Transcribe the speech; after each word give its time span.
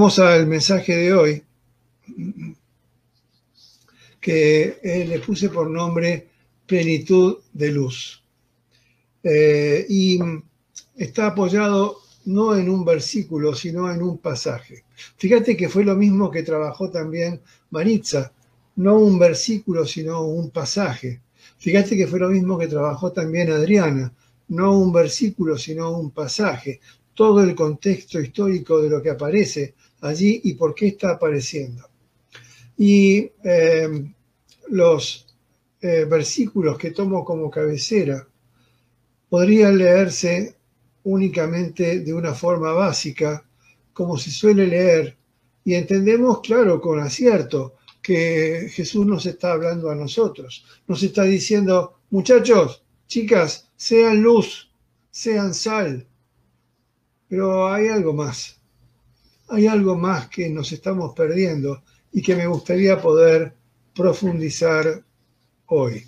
Vamos 0.00 0.18
al 0.18 0.46
mensaje 0.46 0.96
de 0.96 1.12
hoy, 1.12 1.42
que 4.18 4.78
eh, 4.82 5.04
le 5.06 5.18
puse 5.18 5.50
por 5.50 5.68
nombre 5.68 6.26
Plenitud 6.64 7.36
de 7.52 7.70
Luz. 7.70 8.24
Eh, 9.22 9.84
y 9.90 10.18
está 10.96 11.26
apoyado 11.26 11.98
no 12.24 12.56
en 12.56 12.70
un 12.70 12.82
versículo, 12.82 13.54
sino 13.54 13.92
en 13.92 14.00
un 14.00 14.16
pasaje. 14.16 14.84
Fíjate 15.18 15.54
que 15.54 15.68
fue 15.68 15.84
lo 15.84 15.94
mismo 15.96 16.30
que 16.30 16.44
trabajó 16.44 16.88
también 16.88 17.42
Maritza, 17.68 18.32
no 18.76 18.98
un 18.98 19.18
versículo, 19.18 19.84
sino 19.84 20.22
un 20.22 20.48
pasaje. 20.48 21.20
Fíjate 21.58 21.94
que 21.94 22.06
fue 22.06 22.20
lo 22.20 22.30
mismo 22.30 22.56
que 22.56 22.68
trabajó 22.68 23.12
también 23.12 23.50
Adriana, 23.50 24.10
no 24.48 24.78
un 24.78 24.94
versículo, 24.94 25.58
sino 25.58 25.90
un 25.90 26.10
pasaje. 26.10 26.80
Todo 27.12 27.42
el 27.42 27.54
contexto 27.54 28.18
histórico 28.18 28.80
de 28.80 28.88
lo 28.88 29.02
que 29.02 29.10
aparece 29.10 29.74
allí 30.00 30.40
y 30.44 30.54
por 30.54 30.74
qué 30.74 30.88
está 30.88 31.10
apareciendo. 31.12 31.88
Y 32.76 33.30
eh, 33.44 34.12
los 34.68 35.26
eh, 35.80 36.04
versículos 36.04 36.78
que 36.78 36.90
tomo 36.90 37.24
como 37.24 37.50
cabecera 37.50 38.26
podrían 39.28 39.78
leerse 39.78 40.56
únicamente 41.04 42.00
de 42.00 42.12
una 42.12 42.34
forma 42.34 42.72
básica, 42.72 43.44
como 43.92 44.18
se 44.18 44.30
suele 44.30 44.66
leer, 44.66 45.16
y 45.64 45.74
entendemos, 45.74 46.40
claro, 46.40 46.80
con 46.80 47.00
acierto, 47.00 47.76
que 48.02 48.68
Jesús 48.72 49.06
nos 49.06 49.26
está 49.26 49.52
hablando 49.52 49.90
a 49.90 49.94
nosotros. 49.94 50.64
Nos 50.86 51.02
está 51.02 51.24
diciendo, 51.24 52.00
muchachos, 52.10 52.82
chicas, 53.06 53.70
sean 53.76 54.22
luz, 54.22 54.70
sean 55.10 55.54
sal. 55.54 56.06
Pero 57.28 57.68
hay 57.68 57.88
algo 57.88 58.12
más. 58.12 58.59
Hay 59.52 59.66
algo 59.66 59.96
más 59.96 60.28
que 60.28 60.48
nos 60.48 60.70
estamos 60.70 61.12
perdiendo 61.12 61.82
y 62.12 62.22
que 62.22 62.36
me 62.36 62.46
gustaría 62.46 63.00
poder 63.00 63.52
profundizar 63.92 65.04
hoy. 65.66 66.04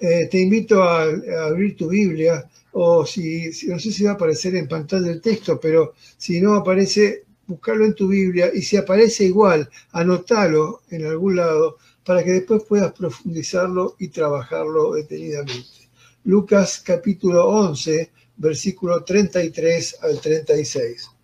Eh, 0.00 0.28
te 0.28 0.40
invito 0.40 0.82
a, 0.82 1.04
abrir 1.46 1.76
tu 1.76 1.88
Biblia 1.88 2.44
o 2.72 3.06
si, 3.06 3.50
no 3.68 3.78
sé 3.78 3.92
si 3.92 4.02
va 4.02 4.12
a 4.12 4.14
aparecer 4.14 4.56
en 4.56 4.66
pantalla 4.66 5.12
el 5.12 5.20
texto, 5.20 5.60
pero 5.60 5.94
si 6.16 6.40
no 6.40 6.54
aparece, 6.54 7.24
buscarlo 7.46 7.84
en 7.84 7.94
tu 7.94 8.08
Biblia 8.08 8.50
y 8.52 8.62
si 8.62 8.76
aparece 8.76 9.24
igual, 9.24 9.70
anótalo 9.92 10.82
en 10.90 11.06
algún 11.06 11.36
lado 11.36 11.76
para 12.04 12.24
que 12.24 12.32
después 12.32 12.64
puedas 12.64 12.92
profundizarlo 12.92 13.94
y 14.00 14.08
trabajarlo 14.08 14.94
detenidamente. 14.94 15.88
Lucas 16.24 16.82
capítulo 16.84 17.46
11, 17.48 18.10
versículo 18.38 19.04
33 19.04 19.98
al 20.02 20.20
36. 20.20 21.19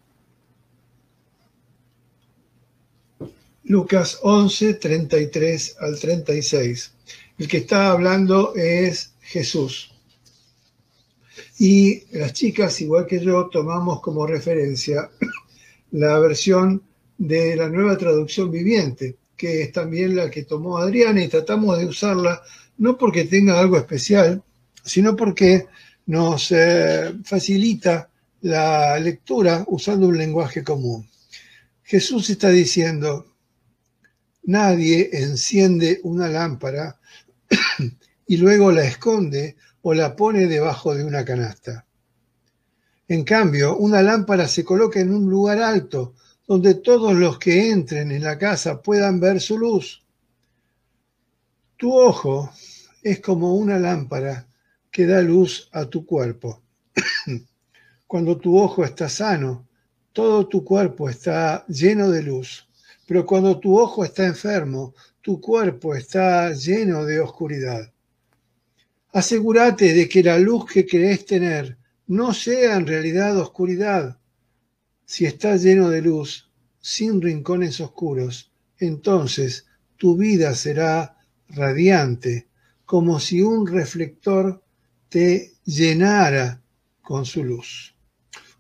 Lucas 3.69 4.21
11, 4.23 4.75
33 4.75 5.77
al 5.81 5.99
36. 5.99 6.93
El 7.39 7.49
que 7.49 7.59
está 7.59 7.91
hablando 7.91 8.55
es 8.55 9.15
Jesús. 9.21 9.93
Y 11.59 12.05
las 12.17 12.33
chicas, 12.33 12.81
igual 12.81 13.07
que 13.07 13.19
yo, 13.19 13.49
tomamos 13.49 14.01
como 14.01 14.27
referencia 14.27 15.11
la 15.91 16.19
versión 16.21 16.83
de 17.19 17.57
la 17.57 17.69
nueva 17.69 17.99
traducción 17.99 18.53
viviente, 18.53 19.17
que 19.37 19.63
es 19.63 19.73
también 19.73 20.15
la 20.15 20.31
que 20.31 20.45
tomó 20.45 20.79
Adriana 20.79 21.25
y 21.25 21.29
tratamos 21.29 21.79
de 21.79 21.87
usarla 21.87 22.43
no 22.79 22.97
porque 22.97 23.25
tenga 23.25 23.59
algo 23.59 23.79
especial, 23.79 24.43
sino 24.85 25.17
porque 25.17 25.67
nos 26.07 26.53
eh, 26.53 27.15
facilita 27.25 28.11
la 28.43 28.99
lectura 29.01 29.65
usando 29.67 30.07
un 30.07 30.19
lenguaje 30.19 30.63
común. 30.63 31.09
Jesús 31.83 32.31
está 32.31 32.51
diciendo, 32.51 33.36
Nadie 34.47 35.11
enciende 35.13 36.01
una 36.05 36.29
lámpara 36.29 37.01
y 38.27 38.37
luego 38.37 38.71
la 38.71 38.85
esconde 38.85 39.57
o 39.83 39.93
la 39.93 40.15
pone 40.15 40.47
debajo 40.47 40.95
de 40.95 41.05
una 41.05 41.25
canasta. 41.25 41.85
En 43.09 43.25
cambio, 43.25 43.77
una 43.77 44.03
lámpara 44.03 44.47
se 44.47 44.65
coloca 44.65 45.01
en 45.01 45.13
un 45.13 45.29
lugar 45.29 45.61
alto 45.61 46.15
donde 46.47 46.75
todos 46.75 47.15
los 47.15 47.39
que 47.39 47.71
entren 47.71 48.13
en 48.13 48.23
la 48.23 48.39
casa 48.39 48.81
puedan 48.81 49.19
ver 49.19 49.41
su 49.41 49.59
luz. 49.59 50.05
Tu 51.77 51.93
ojo 51.93 52.53
es 53.03 53.21
como 53.21 53.57
una 53.57 53.81
lámpara 53.81 54.47
que 54.93 55.07
da 55.07 55.23
luz 55.23 55.69
a 55.73 55.87
tu 55.87 56.07
cuerpo. 56.07 56.63
Cuando 58.07 58.39
tu 58.39 58.57
ojo 58.57 58.85
está 58.85 59.09
sano, 59.09 59.67
todo 60.13 60.47
tu 60.47 60.65
cuerpo 60.65 61.09
está 61.09 61.67
lleno 61.67 62.11
de 62.11 62.23
luz. 62.23 62.66
Pero 63.07 63.25
cuando 63.25 63.59
tu 63.61 63.79
ojo 63.79 64.05
está 64.05 64.27
enfermo, 64.27 64.95
tu 65.23 65.41
cuerpo 65.41 65.95
está 65.95 66.53
lleno 66.53 67.05
de 67.05 67.21
oscuridad. 67.21 67.93
Asegúrate 69.13 69.95
de 69.95 70.09
que 70.09 70.23
la 70.23 70.39
luz 70.39 70.67
que 70.67 70.85
crees 70.85 71.25
tener 71.25 71.79
no 72.09 72.35
sea 72.35 72.77
en 72.77 72.87
realidad 72.87 73.39
oscuridad. 73.39 74.19
Si 75.05 75.25
estás 75.25 75.63
lleno 75.63 75.89
de 75.89 76.03
luz, 76.03 76.51
sin 76.81 77.23
rincones 77.23 77.81
oscuros, 77.81 78.53
entonces 78.79 79.67
tu 79.97 80.17
vida 80.17 80.55
será 80.55 81.17
radiante, 81.49 82.49
como 82.85 83.19
si 83.21 83.41
un 83.41 83.67
reflector 83.67 84.63
te 85.09 85.53
llenara 85.65 86.63
con 87.03 87.25
su 87.25 87.43
luz. 87.43 87.95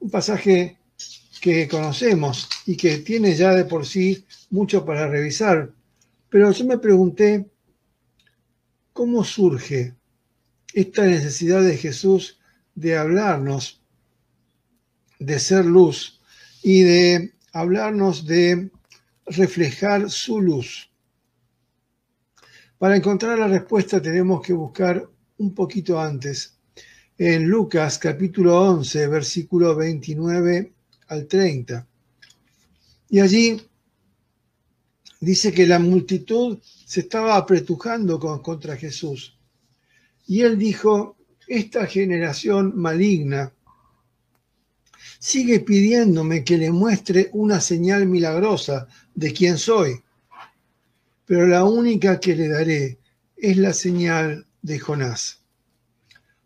Un 0.00 0.10
pasaje 0.10 0.78
que 1.41 1.69
conocemos 1.69 2.48
y 2.66 2.76
que 2.76 2.98
tiene 2.98 3.34
ya 3.34 3.54
de 3.54 3.64
por 3.64 3.86
sí 3.86 4.24
mucho 4.50 4.84
para 4.84 5.08
revisar. 5.08 5.72
Pero 6.28 6.50
yo 6.50 6.64
me 6.64 6.78
pregunté, 6.78 7.47
¿cómo 8.92 9.24
surge 9.24 9.94
esta 10.72 11.04
necesidad 11.04 11.62
de 11.62 11.76
Jesús 11.76 12.38
de 12.74 12.97
hablarnos, 12.97 13.80
de 15.19 15.38
ser 15.38 15.64
luz 15.64 16.20
y 16.62 16.82
de 16.82 17.32
hablarnos 17.53 18.26
de 18.26 18.70
reflejar 19.26 20.10
su 20.10 20.41
luz? 20.41 20.91
Para 22.78 22.97
encontrar 22.97 23.38
la 23.38 23.48
respuesta 23.48 24.03
tenemos 24.03 24.42
que 24.42 24.53
buscar 24.53 25.08
un 25.38 25.54
poquito 25.54 26.00
antes, 26.00 26.58
en 27.18 27.48
Lucas 27.48 27.98
capítulo 27.98 28.60
11, 28.60 29.06
versículo 29.08 29.74
29 29.74 30.75
al 31.08 31.26
30. 31.26 31.86
Y 33.08 33.20
allí 33.20 33.60
dice 35.20 35.52
que 35.52 35.66
la 35.66 35.78
multitud 35.78 36.58
se 36.62 37.00
estaba 37.00 37.36
apretujando 37.36 38.18
contra 38.18 38.76
Jesús. 38.76 39.36
Y 40.26 40.42
él 40.42 40.58
dijo, 40.58 41.16
esta 41.46 41.86
generación 41.86 42.72
maligna 42.76 43.52
sigue 45.18 45.60
pidiéndome 45.60 46.44
que 46.44 46.58
le 46.58 46.70
muestre 46.70 47.30
una 47.32 47.60
señal 47.60 48.06
milagrosa 48.06 48.88
de 49.14 49.32
quién 49.32 49.58
soy, 49.58 50.02
pero 51.24 51.46
la 51.46 51.64
única 51.64 52.20
que 52.20 52.36
le 52.36 52.48
daré 52.48 52.98
es 53.36 53.56
la 53.56 53.72
señal 53.72 54.46
de 54.62 54.78
Jonás. 54.78 55.42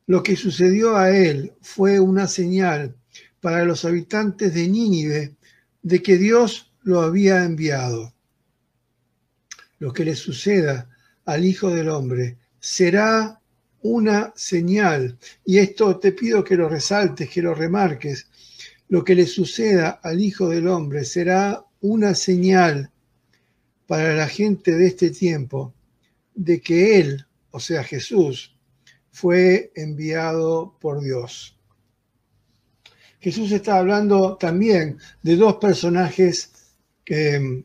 Lo 0.07 0.23
que 0.23 0.37
sucedió 0.37 0.97
a 0.97 1.11
él 1.11 1.53
fue 1.61 2.01
una 2.01 2.27
señal 2.27 2.97
para 3.41 3.65
los 3.65 3.85
habitantes 3.85 4.55
de 4.55 4.69
Nínive 4.69 5.35
de 5.83 6.03
que 6.03 6.19
Dios 6.19 6.73
lo 6.83 7.01
había 7.01 7.45
enviado. 7.45 8.15
Lo 9.79 9.93
que 9.93 10.05
le 10.05 10.15
suceda 10.15 10.89
al 11.25 11.45
Hijo 11.45 11.71
del 11.71 11.89
Hombre 11.89 12.39
será 12.59 13.41
una 13.83 14.33
señal, 14.37 15.19
y 15.45 15.59
esto 15.59 15.99
te 15.99 16.13
pido 16.13 16.45
que 16.45 16.57
lo 16.57 16.69
resaltes, 16.69 17.31
que 17.31 17.41
lo 17.41 17.55
remarques, 17.55 18.29
lo 18.89 19.05
que 19.05 19.15
le 19.15 19.27
suceda 19.27 20.01
al 20.03 20.21
Hijo 20.21 20.49
del 20.49 20.69
Hombre 20.69 21.05
será 21.05 21.65
una 21.81 22.15
señal 22.15 22.91
para 23.87 24.15
la 24.15 24.29
gente 24.29 24.73
de 24.73 24.89
este 24.89 25.11
tiempo 25.11 25.75
de 26.35 26.61
que 26.61 27.01
Él, 27.01 27.27
o 27.51 27.61
sea 27.61 27.83
Jesús, 27.83 28.57
fue 29.11 29.73
enviado 29.75 30.77
por 30.81 31.01
Dios. 31.01 31.60
Jesús 33.21 33.53
está 33.53 33.79
hablando 33.79 34.37
también 34.37 34.99
de 35.23 35.37
dos 35.37 35.57
personajes 35.57 36.53
que, 37.05 37.65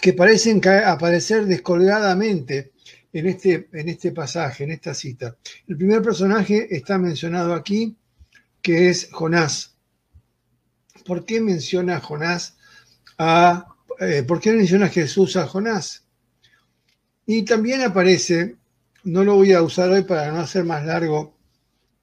que 0.00 0.12
parecen 0.14 0.60
aparecer 0.66 1.44
descolgadamente 1.46 2.72
en 3.12 3.26
este, 3.26 3.68
en 3.72 3.88
este 3.88 4.12
pasaje, 4.12 4.64
en 4.64 4.70
esta 4.70 4.94
cita. 4.94 5.36
El 5.68 5.76
primer 5.76 6.00
personaje 6.00 6.74
está 6.74 6.96
mencionado 6.98 7.52
aquí, 7.52 7.96
que 8.62 8.88
es 8.88 9.10
Jonás. 9.12 9.76
¿Por 11.04 11.26
qué 11.26 11.40
menciona 11.40 12.00
Jonás 12.00 12.56
a, 13.18 13.66
eh, 14.00 14.22
por 14.22 14.40
qué 14.40 14.52
menciona 14.52 14.88
Jesús 14.88 15.36
a 15.36 15.46
Jonás? 15.46 16.06
Y 17.26 17.44
también 17.44 17.82
aparece, 17.82 18.56
no 19.04 19.24
lo 19.24 19.36
voy 19.36 19.52
a 19.52 19.62
usar 19.62 19.90
hoy 19.90 20.04
para 20.04 20.32
no 20.32 20.40
hacer 20.40 20.64
más 20.64 20.84
largo 20.84 21.36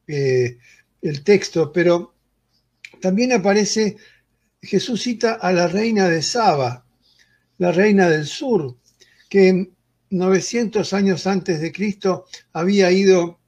eh, 0.08 0.58
el 1.02 1.24
texto, 1.24 1.72
pero 1.72 2.14
también 3.02 3.34
aparece 3.34 3.98
Jesús 4.62 5.02
cita 5.02 5.34
a 5.34 5.52
la 5.52 5.68
reina 5.68 6.08
de 6.08 6.22
Saba, 6.22 6.86
la 7.58 7.72
reina 7.72 8.10
del 8.10 8.26
sur, 8.26 8.78
que 9.30 9.72
900 10.10 10.94
años 10.94 11.28
antes 11.28 11.62
de 11.62 11.72
Cristo 11.72 12.26
había 12.54 12.92
ido 12.92 13.40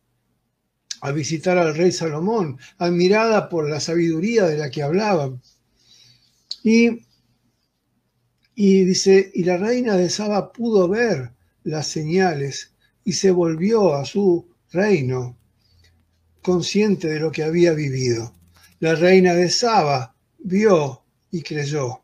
a 1.01 1.11
visitar 1.11 1.57
al 1.57 1.75
rey 1.75 1.91
Salomón, 1.91 2.59
admirada 2.77 3.49
por 3.49 3.69
la 3.69 3.79
sabiduría 3.79 4.45
de 4.45 4.57
la 4.57 4.69
que 4.69 4.83
hablaban. 4.83 5.41
Y, 6.63 7.05
y 8.53 8.83
dice, 8.85 9.31
y 9.33 9.43
la 9.43 9.57
reina 9.57 9.97
de 9.97 10.09
Saba 10.09 10.51
pudo 10.51 10.87
ver 10.87 11.31
las 11.63 11.87
señales 11.87 12.73
y 13.03 13.13
se 13.13 13.31
volvió 13.31 13.95
a 13.95 14.05
su 14.05 14.47
reino, 14.71 15.37
consciente 16.43 17.07
de 17.07 17.19
lo 17.19 17.31
que 17.31 17.43
había 17.43 17.73
vivido. 17.73 18.35
La 18.81 18.95
reina 18.95 19.35
de 19.35 19.47
Saba 19.47 20.15
vio 20.39 21.03
y 21.29 21.43
creyó. 21.43 22.03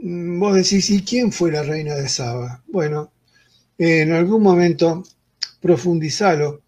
Mm, 0.00 0.38
vos 0.38 0.54
decís, 0.54 0.88
¿y 0.88 1.02
quién 1.02 1.32
fue 1.32 1.50
la 1.50 1.64
reina 1.64 1.96
de 1.96 2.08
Saba? 2.08 2.62
Bueno, 2.68 3.12
en 3.76 4.12
algún 4.12 4.40
momento 4.40 5.02
profundizalo 5.60 6.62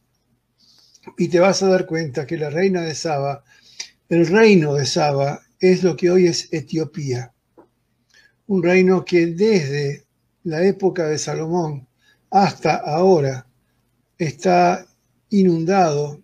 y 1.16 1.28
te 1.28 1.38
vas 1.38 1.62
a 1.62 1.68
dar 1.68 1.86
cuenta 1.86 2.26
que 2.26 2.36
la 2.36 2.50
reina 2.50 2.80
de 2.80 2.96
Saba, 2.96 3.44
el 4.08 4.26
reino 4.26 4.74
de 4.74 4.86
Saba, 4.86 5.40
es 5.60 5.84
lo 5.84 5.94
que 5.94 6.10
hoy 6.10 6.26
es 6.26 6.52
Etiopía. 6.52 7.32
Un 8.48 8.60
reino 8.60 9.04
que 9.04 9.26
desde 9.26 10.04
la 10.42 10.64
época 10.64 11.06
de 11.06 11.18
Salomón 11.18 11.86
hasta 12.28 12.74
ahora 12.74 13.46
está 14.18 14.84
inundado 15.30 16.20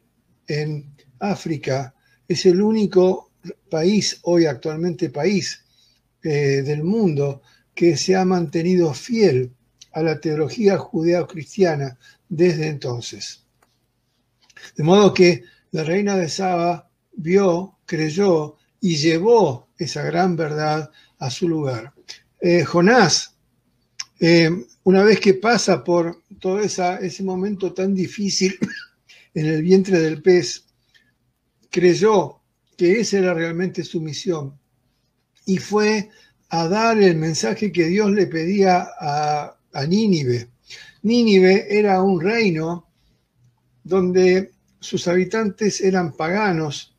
en 0.48 0.92
África. 1.20 1.94
Es 2.28 2.44
el 2.46 2.60
único 2.60 3.32
país, 3.70 4.20
hoy 4.22 4.44
actualmente 4.46 5.10
país 5.10 5.64
eh, 6.22 6.62
del 6.62 6.84
mundo, 6.84 7.42
que 7.74 7.96
se 7.96 8.14
ha 8.14 8.24
mantenido 8.24 8.92
fiel 8.92 9.50
a 9.92 10.02
la 10.02 10.20
teología 10.20 10.76
judeo-cristiana 10.76 11.98
desde 12.28 12.68
entonces. 12.68 13.44
De 14.76 14.84
modo 14.84 15.14
que 15.14 15.42
la 15.70 15.84
reina 15.84 16.16
de 16.16 16.28
Saba 16.28 16.90
vio, 17.12 17.78
creyó 17.86 18.56
y 18.80 18.96
llevó 18.96 19.68
esa 19.78 20.02
gran 20.02 20.36
verdad 20.36 20.90
a 21.18 21.30
su 21.30 21.48
lugar. 21.48 21.92
Eh, 22.40 22.64
Jonás, 22.64 23.36
eh, 24.20 24.50
una 24.84 25.02
vez 25.02 25.20
que 25.20 25.34
pasa 25.34 25.82
por 25.82 26.22
todo 26.40 26.60
ese 26.60 27.22
momento 27.22 27.72
tan 27.72 27.94
difícil 27.94 28.58
en 29.34 29.46
el 29.46 29.62
vientre 29.62 29.98
del 29.98 30.22
pez, 30.22 30.67
creyó 31.78 32.40
que 32.76 33.00
esa 33.00 33.18
era 33.18 33.34
realmente 33.34 33.84
su 33.84 34.00
misión 34.00 34.58
y 35.46 35.58
fue 35.58 36.10
a 36.48 36.68
dar 36.68 36.98
el 36.98 37.16
mensaje 37.16 37.70
que 37.72 37.86
Dios 37.86 38.10
le 38.10 38.26
pedía 38.26 38.88
a, 38.98 39.56
a 39.72 39.86
Nínive. 39.86 40.48
Nínive 41.02 41.66
era 41.78 42.02
un 42.02 42.20
reino 42.20 42.88
donde 43.84 44.52
sus 44.80 45.08
habitantes 45.08 45.80
eran 45.80 46.12
paganos, 46.12 46.96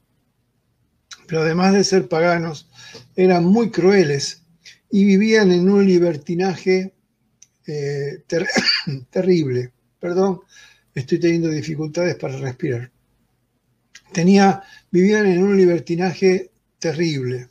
pero 1.27 1.41
además 1.41 1.73
de 1.73 1.83
ser 1.83 2.07
paganos, 2.07 2.69
eran 3.15 3.45
muy 3.45 3.69
crueles 3.69 4.43
y 4.89 5.05
vivían 5.05 5.51
en 5.51 5.69
un 5.69 5.85
libertinaje 5.85 6.93
eh, 7.67 8.23
terrible. 9.09 9.71
Perdón, 9.99 10.41
estoy 10.95 11.19
teniendo 11.19 11.49
dificultades 11.49 12.15
para 12.15 12.37
respirar. 12.37 12.91
Tenía, 14.11 14.63
vivían 14.91 15.27
en 15.27 15.43
un 15.43 15.57
libertinaje 15.57 16.51
terrible. 16.79 17.49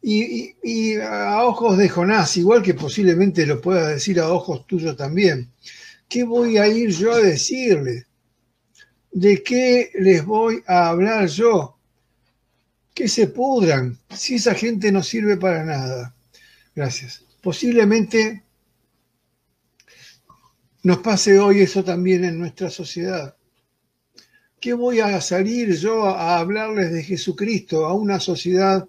Y, 0.00 0.96
a 0.96 1.44
ojos 1.44 1.76
de 1.76 1.88
Jonás, 1.88 2.36
igual 2.36 2.62
que 2.62 2.74
posiblemente 2.74 3.44
lo 3.46 3.60
pueda 3.60 3.88
decir 3.88 4.20
a 4.20 4.32
ojos 4.32 4.66
tuyos 4.66 4.96
también, 4.96 5.50
¿qué 6.08 6.24
voy 6.24 6.56
a 6.56 6.68
ir 6.68 6.90
yo 6.90 7.12
a 7.12 7.18
decirle? 7.18 8.06
¿De 9.10 9.42
qué 9.42 9.90
les 9.94 10.24
voy 10.24 10.62
a 10.66 10.88
hablar 10.88 11.26
yo? 11.26 11.78
Que 12.94 13.08
se 13.08 13.28
pudran, 13.28 13.98
si 14.10 14.36
esa 14.36 14.54
gente 14.54 14.92
no 14.92 15.02
sirve 15.02 15.36
para 15.36 15.64
nada. 15.64 16.14
Gracias. 16.74 17.24
Posiblemente 17.42 18.44
nos 20.82 20.98
pase 20.98 21.38
hoy 21.38 21.60
eso 21.60 21.82
también 21.82 22.24
en 22.24 22.38
nuestra 22.38 22.70
sociedad. 22.70 23.36
¿Qué 24.60 24.72
voy 24.72 24.98
a 24.98 25.20
salir 25.20 25.76
yo 25.76 26.04
a 26.06 26.38
hablarles 26.38 26.92
de 26.92 27.04
Jesucristo 27.04 27.86
a 27.86 27.94
una 27.94 28.18
sociedad 28.18 28.88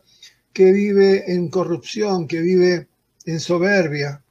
que 0.52 0.72
vive 0.72 1.32
en 1.32 1.50
corrupción, 1.50 2.28
que 2.28 2.42
vive 2.42 2.88
en 3.26 3.40
soberbia, 3.40 4.24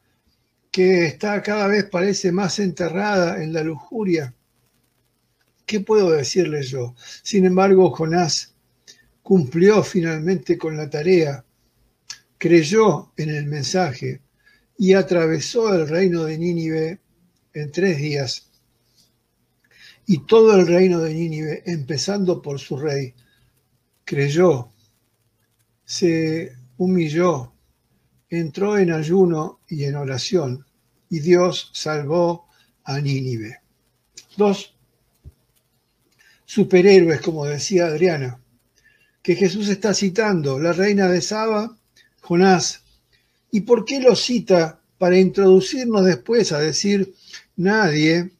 que 0.72 1.06
está 1.06 1.40
cada 1.40 1.68
vez 1.68 1.84
parece 1.84 2.32
más 2.32 2.58
enterrada 2.58 3.40
en 3.40 3.52
la 3.52 3.62
lujuria? 3.62 4.34
¿Qué 5.64 5.78
puedo 5.78 6.10
decirles 6.10 6.70
yo? 6.70 6.96
Sin 7.22 7.44
embargo, 7.44 7.90
Jonás 7.90 8.54
cumplió 9.22 9.84
finalmente 9.84 10.58
con 10.58 10.76
la 10.76 10.90
tarea, 10.90 11.44
creyó 12.36 13.12
en 13.16 13.30
el 13.30 13.46
mensaje 13.46 14.22
y 14.76 14.94
atravesó 14.94 15.72
el 15.72 15.86
reino 15.86 16.24
de 16.24 16.36
Nínive 16.36 16.98
en 17.54 17.70
tres 17.70 17.98
días. 17.98 18.47
Y 20.10 20.24
todo 20.24 20.58
el 20.58 20.66
reino 20.66 21.00
de 21.00 21.12
Nínive, 21.12 21.62
empezando 21.66 22.40
por 22.40 22.58
su 22.58 22.78
rey, 22.78 23.12
creyó, 24.06 24.70
se 25.84 26.56
humilló, 26.78 27.52
entró 28.30 28.78
en 28.78 28.90
ayuno 28.90 29.60
y 29.68 29.84
en 29.84 29.96
oración, 29.96 30.64
y 31.10 31.20
Dios 31.20 31.70
salvó 31.74 32.48
a 32.84 32.98
Nínive. 33.02 33.60
Dos 34.34 34.74
superhéroes, 36.46 37.20
como 37.20 37.44
decía 37.44 37.88
Adriana, 37.88 38.40
que 39.20 39.36
Jesús 39.36 39.68
está 39.68 39.92
citando, 39.92 40.58
la 40.58 40.72
reina 40.72 41.06
de 41.08 41.20
Saba, 41.20 41.76
Jonás. 42.22 42.82
¿Y 43.50 43.60
por 43.60 43.84
qué 43.84 44.00
lo 44.00 44.16
cita? 44.16 44.80
Para 44.96 45.18
introducirnos 45.18 46.06
después 46.06 46.50
a 46.52 46.60
decir, 46.60 47.14
nadie 47.56 48.37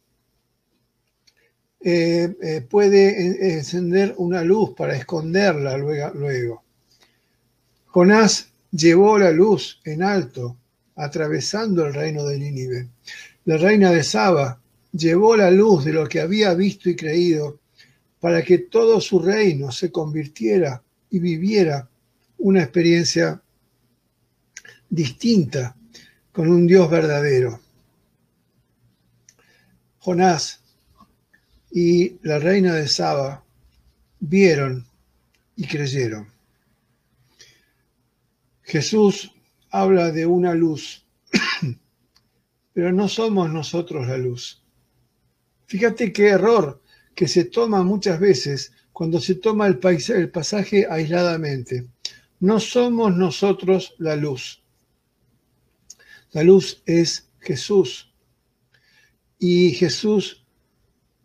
eh, 1.81 2.35
eh, 2.41 2.61
puede 2.61 3.53
encender 3.57 4.13
una 4.17 4.43
luz 4.43 4.71
para 4.75 4.95
esconderla 4.95 5.77
luego. 5.77 6.63
Jonás 7.85 8.49
llevó 8.71 9.17
la 9.17 9.31
luz 9.31 9.79
en 9.85 10.03
alto, 10.03 10.57
atravesando 10.95 11.85
el 11.85 11.93
reino 11.93 12.25
de 12.25 12.37
Nínive. 12.37 12.89
La 13.45 13.57
reina 13.57 13.91
de 13.91 14.03
Saba 14.03 14.61
llevó 14.91 15.37
la 15.37 15.49
luz 15.49 15.85
de 15.85 15.93
lo 15.93 16.07
que 16.07 16.19
había 16.19 16.53
visto 16.53 16.89
y 16.89 16.95
creído 16.95 17.59
para 18.19 18.43
que 18.43 18.57
todo 18.59 18.99
su 18.99 19.19
reino 19.19 19.71
se 19.71 19.91
convirtiera 19.91 20.83
y 21.09 21.19
viviera 21.19 21.89
una 22.39 22.63
experiencia 22.63 23.41
distinta 24.89 25.75
con 26.31 26.49
un 26.49 26.67
Dios 26.67 26.89
verdadero. 26.89 27.59
Jonás 29.99 30.58
y 31.71 32.17
la 32.21 32.39
reina 32.39 32.73
de 32.75 32.87
Saba 32.87 33.43
vieron 34.19 34.85
y 35.55 35.67
creyeron. 35.67 36.27
Jesús 38.63 39.31
habla 39.69 40.11
de 40.11 40.25
una 40.25 40.53
luz, 40.53 41.05
pero 42.73 42.91
no 42.91 43.07
somos 43.07 43.49
nosotros 43.49 44.07
la 44.07 44.17
luz. 44.17 44.61
Fíjate 45.65 46.11
qué 46.11 46.29
error 46.29 46.81
que 47.15 47.27
se 47.27 47.45
toma 47.45 47.83
muchas 47.83 48.19
veces 48.19 48.71
cuando 48.93 49.19
se 49.19 49.35
toma 49.35 49.67
el, 49.67 49.79
el 50.09 50.29
pasaje 50.29 50.87
aisladamente. 50.89 51.87
No 52.39 52.59
somos 52.59 53.15
nosotros 53.15 53.95
la 53.97 54.15
luz. 54.15 54.63
La 56.31 56.43
luz 56.43 56.81
es 56.85 57.29
Jesús. 57.39 58.11
Y 59.37 59.71
Jesús 59.71 60.38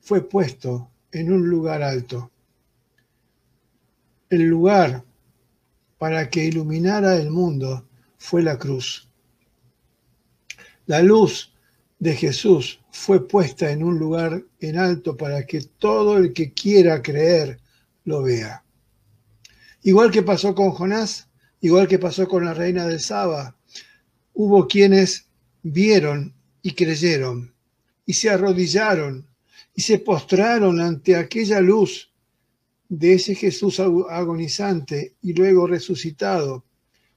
fue 0.05 0.29
puesto 0.29 0.91
en 1.13 1.33
un 1.33 1.49
lugar 1.49 1.83
alto. 1.83 2.31
El 4.29 4.43
lugar 4.43 5.03
para 5.97 6.29
que 6.29 6.45
iluminara 6.45 7.17
el 7.17 7.31
mundo 7.31 7.89
fue 8.19 8.43
la 8.43 8.59
cruz. 8.59 9.09
La 10.85 11.01
luz 11.01 11.55
de 11.99 12.15
Jesús 12.15 12.81
fue 12.91 13.27
puesta 13.27 13.71
en 13.71 13.83
un 13.83 13.99
lugar 13.99 14.45
en 14.61 14.77
alto 14.77 15.17
para 15.17 15.47
que 15.47 15.63
todo 15.63 16.19
el 16.19 16.35
que 16.35 16.53
quiera 16.53 17.01
creer 17.01 17.59
lo 18.05 18.23
vea. 18.23 18.63
Igual 19.83 20.11
que 20.11 20.23
pasó 20.23 20.55
con 20.55 20.73
Jonás, 20.73 21.31
igual 21.63 21.89
que 21.89 21.99
pasó 21.99 22.29
con 22.29 22.45
la 22.45 22.53
reina 22.53 22.87
del 22.87 23.01
Saba, 23.01 23.57
hubo 24.35 24.69
quienes 24.69 25.29
vieron 25.63 26.35
y 26.61 26.73
creyeron 26.73 27.55
y 28.05 28.13
se 28.13 28.29
arrodillaron 28.29 29.27
y 29.75 29.83
se 29.83 29.99
postraron 29.99 30.81
ante 30.81 31.17
aquella 31.17 31.61
luz 31.61 32.13
de 32.89 33.15
ese 33.15 33.35
Jesús 33.35 33.81
agonizante 33.81 35.17
y 35.23 35.33
luego 35.33 35.67
resucitado, 35.67 36.65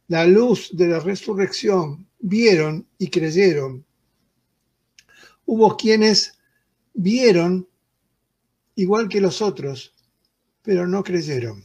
la 0.07 0.25
luz 0.25 0.69
de 0.73 0.87
la 0.87 0.99
resurrección, 0.99 2.07
vieron 2.19 2.87
y 2.97 3.09
creyeron. 3.09 3.85
Hubo 5.45 5.77
quienes 5.77 6.33
vieron 6.93 7.67
igual 8.75 9.07
que 9.07 9.21
los 9.21 9.41
otros, 9.41 9.93
pero 10.61 10.87
no 10.87 11.03
creyeron. 11.03 11.63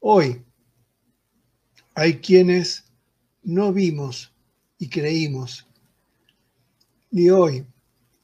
Hoy 0.00 0.44
hay 1.94 2.18
quienes 2.18 2.84
no 3.42 3.72
vimos 3.72 4.32
y 4.78 4.88
creímos. 4.88 5.66
Y 7.10 7.28
hoy 7.30 7.66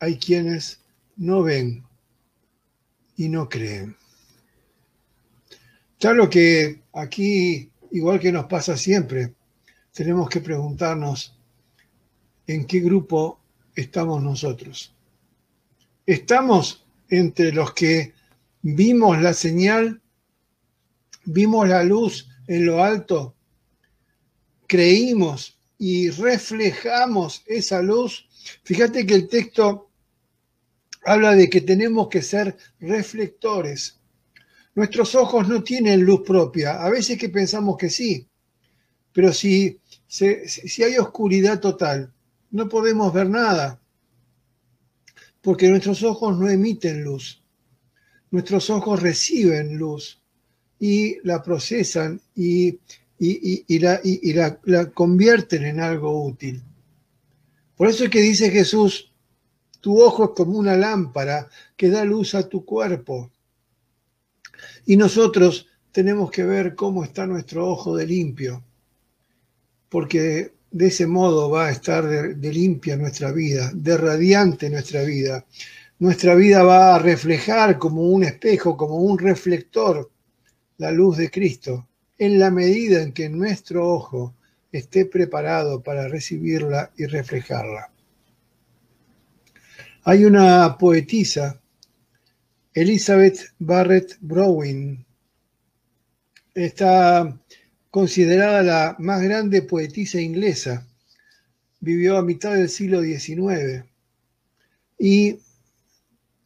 hay 0.01 0.19
quienes 0.19 0.81
no 1.17 1.43
ven 1.43 1.85
y 3.17 3.29
no 3.29 3.49
creen. 3.49 3.97
Claro 5.99 6.29
que 6.29 6.83
aquí, 6.93 7.71
igual 7.91 8.21
que 8.21 8.33
nos 8.33 8.47
pasa 8.47 8.77
siempre, 8.77 9.35
tenemos 9.93 10.29
que 10.29 10.41
preguntarnos 10.41 11.39
en 12.47 12.67
qué 12.67 12.81
grupo 12.81 13.41
estamos 13.75 14.23
nosotros. 14.23 14.95
¿Estamos 16.05 16.87
entre 17.09 17.53
los 17.53 17.73
que 17.73 18.13
vimos 18.63 19.21
la 19.21 19.33
señal, 19.33 20.03
vimos 21.25 21.69
la 21.69 21.83
luz 21.83 22.29
en 22.47 22.67
lo 22.67 22.85
alto, 22.85 23.35
creímos 24.67 25.59
y 25.79 26.11
reflejamos 26.11 27.43
esa 27.47 27.81
luz? 27.81 28.29
Fíjate 28.65 29.07
que 29.07 29.15
el 29.15 29.29
texto 29.29 29.86
habla 31.07 31.37
de 31.37 31.49
que 31.49 31.61
tenemos 31.61 32.09
que 32.09 32.21
ser 32.21 32.57
reflectores. 32.81 34.01
Nuestros 34.75 35.15
ojos 35.15 35.49
no 35.49 35.63
tienen 35.63 36.05
luz 36.05 36.23
propia, 36.27 36.83
a 36.83 36.91
veces 36.91 37.17
que 37.17 37.29
pensamos 37.29 37.77
que 37.79 37.89
sí, 37.89 38.27
pero 39.13 39.33
si, 39.33 39.81
si 40.09 40.83
hay 40.83 40.99
oscuridad 40.99 41.61
total, 41.61 42.13
no 42.51 42.69
podemos 42.69 43.13
ver 43.15 43.31
nada, 43.31 43.81
porque 45.41 45.69
nuestros 45.69 46.03
ojos 46.03 46.37
no 46.37 46.51
emiten 46.51 47.05
luz, 47.05 47.43
nuestros 48.31 48.69
ojos 48.69 49.01
reciben 49.01 49.79
luz 49.79 50.21
y 50.79 51.17
la 51.27 51.43
procesan 51.43 52.21
y, 52.35 52.81
la, 53.79 54.61
la 54.65 54.91
convierten 54.91 55.65
en 55.65 55.81
algo 55.81 56.27
útil. 56.27 56.63
Por 57.77 57.89
eso 57.89 58.05
es 58.05 58.11
que 58.11 58.21
dice 58.21 58.51
Jesús, 58.51 59.13
tu 59.87 60.03
ojo 60.03 60.25
es 60.25 60.31
como 60.31 60.59
una 60.59 60.77
lámpara 60.77 61.49
que 61.77 61.89
da 61.89 62.05
luz 62.05 62.35
a 62.35 62.49
tu 62.49 62.65
cuerpo. 62.65 63.31
Y 64.85 64.97
nosotros 64.97 65.69
tenemos 65.93 66.29
que 66.33 66.43
ver 66.43 66.75
cómo 66.75 67.05
está 67.05 67.25
nuestro 67.25 67.69
ojo 67.69 67.97
de 67.97 68.05
limpio, 68.05 68.65
porque 69.89 70.55
de 70.73 70.87
ese 70.89 71.07
modo 71.07 71.51
va 71.51 71.67
a 71.67 71.71
estar 71.71 72.05
de, 72.05 72.53
limpia 72.53 72.97
nuestra 72.97 73.31
vida, 73.31 73.71
de 73.73 73.97
radiante 73.97 74.71
nuestra 74.71 75.05
vida. 75.05 75.47
Nuestra 76.01 76.35
vida 76.35 76.65
va 76.65 76.97
a 76.97 76.99
reflejar 76.99 77.79
como 77.79 78.09
un 78.09 78.25
espejo, 78.25 78.77
como 78.77 78.97
un 78.97 79.17
reflector, 79.17 80.11
la 80.79 80.91
luz 80.91 81.17
de 81.17 81.31
Cristo, 81.31 81.87
en 82.19 82.41
la 82.41 82.51
medida 82.51 83.03
en 83.03 83.13
que 83.13 83.29
nuestro 83.29 83.89
ojo 83.89 84.35
esté 84.73 85.07
preparado 85.07 85.81
para 85.81 86.09
recibirla 86.09 86.91
y 86.97 87.07
reflejarla. 87.07 87.93
Hay 90.09 90.25
una 90.25 90.79
poetisa, 90.79 91.61
Elizabeth 92.73 93.41
Barrett 93.59 94.17
Browning, 94.21 95.05
está 96.55 97.37
considerada 97.91 98.63
la 98.63 98.97
más 99.01 99.21
grande 99.21 99.63
poetisa 99.63 100.21
inglesa, 100.21 100.87
vivió 101.81 102.19
a 102.19 102.23
mitad 102.23 102.55
del 102.55 102.69
siglo 102.69 103.03
XIX 103.03 103.85
y 104.97 105.41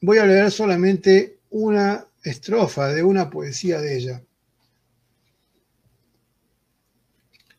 voy 0.00 0.16
a 0.16 0.24
leer 0.24 0.50
solamente 0.50 1.40
una 1.50 2.06
estrofa 2.22 2.88
de 2.94 3.02
una 3.02 3.28
poesía 3.28 3.78
de 3.78 3.94
ella. 3.94 4.22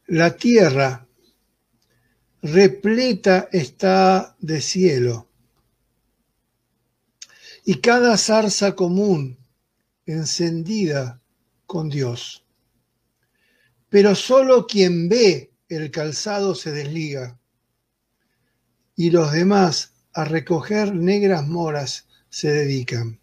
La 0.08 0.36
tierra 0.36 1.06
repleta 2.42 3.50
está 3.52 4.36
de 4.40 4.62
cielo 4.62 5.28
y 7.72 7.76
cada 7.76 8.18
zarza 8.18 8.76
común 8.76 9.38
encendida 10.06 11.22
con 11.66 11.88
Dios. 11.88 12.46
Pero 13.88 14.14
solo 14.14 14.68
quien 14.68 15.08
ve 15.08 15.54
el 15.70 15.90
calzado 15.90 16.54
se 16.54 16.74
desliga 16.74 17.40
y 18.98 19.10
los 19.10 19.32
demás 19.32 19.94
a 20.12 20.26
recoger 20.26 20.94
negras 20.94 21.48
moras 21.48 22.10
se 22.28 22.52
dedican. 22.52 23.22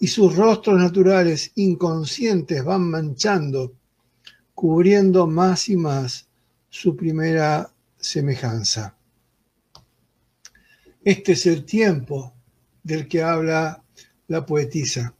Y 0.00 0.08
sus 0.08 0.34
rostros 0.34 0.80
naturales 0.80 1.52
inconscientes 1.54 2.64
van 2.64 2.90
manchando, 2.90 3.76
cubriendo 4.56 5.28
más 5.28 5.68
y 5.68 5.76
más 5.76 6.26
su 6.68 6.96
primera 6.96 7.72
semejanza. 7.96 8.96
Este 11.04 11.30
es 11.34 11.46
el 11.46 11.64
tiempo 11.64 12.34
del 12.82 13.08
que 13.08 13.22
habla 13.22 13.82
la 14.28 14.44
poetisa. 14.44 15.14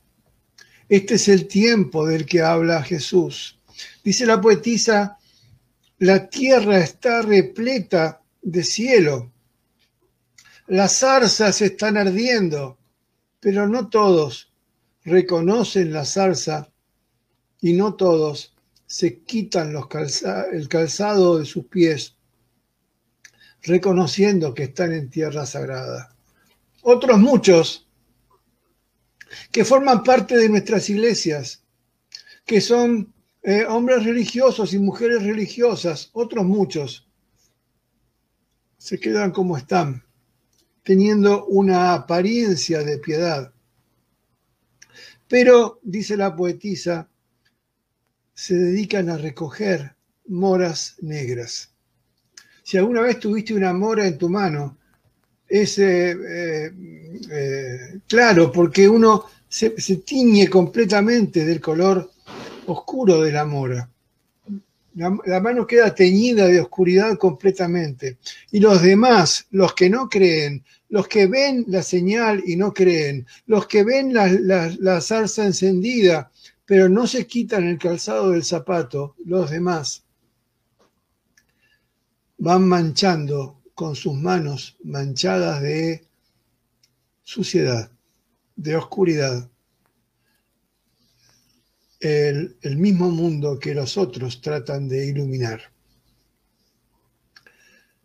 Este 0.89 1.15
es 1.15 1.29
el 1.29 1.47
tiempo 1.47 2.07
del 2.07 2.27
que 2.27 2.43
habla 2.43 2.83
Jesús. 2.83 3.59
Dice 4.05 4.27
la 4.27 4.41
poetisa, 4.41 5.19
la 5.99 6.29
tierra 6.29 6.79
está 6.79 7.23
repleta 7.23 8.23
de 8.43 8.65
cielo. 8.65 9.33
Las 10.67 10.99
zarzas 10.99 11.61
están 11.61 11.97
ardiendo, 11.97 12.79
pero 13.41 13.69
no 13.69 13.89
todos 13.89 14.53
reconocen 15.05 15.93
la 15.93 16.05
zarza 16.05 16.71
y 17.61 17.73
no 17.73 17.95
todos 17.95 18.55
se 18.87 19.23
quitan 19.23 19.73
los 19.73 19.87
el 20.53 20.69
calzado 20.69 21.39
de 21.39 21.47
sus 21.47 21.67
pies, 21.67 22.17
reconociendo 23.63 24.53
que 24.53 24.65
están 24.65 24.93
en 24.93 25.09
tierra 25.09 25.47
sagrada 25.47 26.12
otros 26.83 27.19
muchos 27.19 27.89
que 29.51 29.65
forman 29.65 30.03
parte 30.03 30.37
de 30.37 30.49
nuestras 30.49 30.91
iglesias, 30.91 31.65
que 32.45 32.61
son 32.61 33.13
eh, 33.43 33.65
hombres 33.67 34.05
religiosos 34.05 34.75
y 34.75 34.79
mujeres 34.79 35.23
religiosas, 35.23 36.11
otros 36.13 36.45
muchos, 36.45 37.09
se 38.77 38.99
quedan 38.99 39.31
como 39.31 39.57
están, 39.57 40.05
teniendo 40.83 41.47
una 41.47 41.95
apariencia 41.95 42.83
de 42.83 42.99
piedad. 42.99 43.53
Pero, 45.29 45.81
dice 45.83 46.17
la 46.17 46.35
poetisa, 46.37 47.09
se 48.35 48.55
dedican 48.55 49.09
a 49.09 49.17
recoger 49.17 49.97
moras 50.27 50.97
negras. 51.01 51.73
Si 52.63 52.77
alguna 52.77 53.03
vez 53.03 53.19
tuviste 53.19 53.55
una 53.55 53.73
mora 53.73 54.07
en 54.07 54.19
tu 54.19 54.29
mano, 54.29 54.79
es 55.53 55.79
eh, 55.79 56.73
eh, 57.31 57.99
claro, 58.09 58.51
porque 58.51 58.89
uno 58.89 59.27
se, 59.47 59.71
tiñe 59.99 60.49
completamente 60.49 61.45
del 61.45 61.61
color 61.61 62.11
oscuro 62.65 63.21
de 63.21 63.33
la 63.33 63.45
mora. 63.45 63.87
La, 64.95 65.15
la, 65.27 65.41
mano 65.41 65.67
queda 65.67 65.95
teñida 65.95 66.47
de 66.47 66.59
oscuridad 66.59 67.19
completamente. 67.19 68.17
Y 68.51 68.61
los 68.61 68.81
demás, 68.81 69.47
los 69.51 69.75
que 69.75 69.91
no 69.91 70.09
creen, 70.09 70.65
los 70.89 71.07
que 71.07 71.27
ven 71.27 71.67
la 71.69 71.83
señal 71.83 72.43
y 72.47 72.57
no 72.57 72.73
creen, 72.73 73.27
los 73.47 73.67
que 73.67 73.85
ven 73.85 74.15
la, 74.15 74.29
la, 74.29 74.75
la 74.81 75.03
zarza 75.03 75.45
encendida, 75.45 76.31
pero 76.65 76.89
no 76.89 77.07
se 77.07 77.27
quitan 77.27 77.65
el 77.65 77.79
calzado 77.79 78.31
del 78.31 78.45
zapato, 78.45 79.17
los 79.27 79.51
demás 79.51 80.03
van 82.39 82.67
manchando 82.67 83.62
con 83.83 83.97
sus 83.97 84.15
manos 84.15 84.77
manchadas 84.85 85.61
de 85.61 86.07
suciedad, 87.25 87.91
de 88.55 88.77
oscuridad, 88.77 89.51
el, 91.99 92.57
el, 92.63 92.77
mismo 92.77 93.11
mundo 93.11 93.59
que 93.59 93.75
los 93.75 93.97
otros 93.99 94.41
tratan 94.41 94.87
de 94.87 95.09
iluminar. 95.09 95.63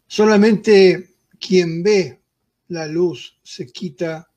Solamente 0.07 1.13
quien 1.39 1.83
ve 1.83 2.23
la 2.69 2.87
luz 2.87 3.37
se 3.43 3.67
quita 3.67 4.31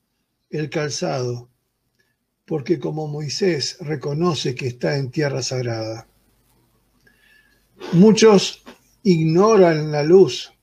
el 0.51 0.69
calzado, 0.69 1.49
porque 2.45 2.77
como 2.77 3.07
Moisés 3.07 3.77
reconoce 3.79 4.53
que 4.53 4.67
está 4.67 4.95
en 4.95 5.09
tierra 5.09 5.41
sagrada. 5.41 6.07
Muchos 7.93 8.61
ignoran 9.01 9.91
la 9.91 10.03
luz 10.03 10.53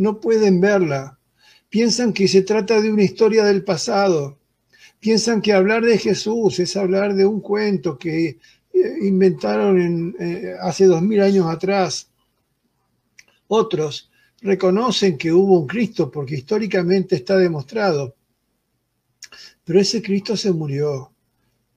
no 0.00 0.18
pueden 0.18 0.62
verla. 0.62 1.18
Piensan 1.68 2.14
que 2.14 2.26
se 2.26 2.40
trata 2.40 2.80
de 2.80 2.90
una 2.90 3.02
historia 3.02 3.44
del 3.44 3.62
pasado. 3.62 4.38
Piensan 4.98 5.42
que 5.42 5.52
hablar 5.52 5.84
de 5.84 5.98
Jesús 5.98 6.58
es 6.58 6.74
hablar 6.74 7.14
de 7.14 7.26
un 7.26 7.42
cuento 7.42 7.98
que 7.98 8.28
eh, 8.28 8.38
inventaron 9.02 10.16
eh, 10.18 10.54
hace 10.62 10.86
dos 10.86 11.02
mil 11.02 11.20
años 11.20 11.46
atrás. 11.48 12.08
Otros 13.46 14.10
reconocen 14.40 15.18
que 15.18 15.32
hubo 15.32 15.60
un 15.60 15.66
Cristo 15.66 16.10
porque 16.10 16.36
históricamente 16.36 17.16
está 17.16 17.36
demostrado. 17.36 18.16
Pero 19.64 19.80
ese 19.80 20.00
Cristo 20.00 20.34
se 20.34 20.50
murió. 20.50 21.12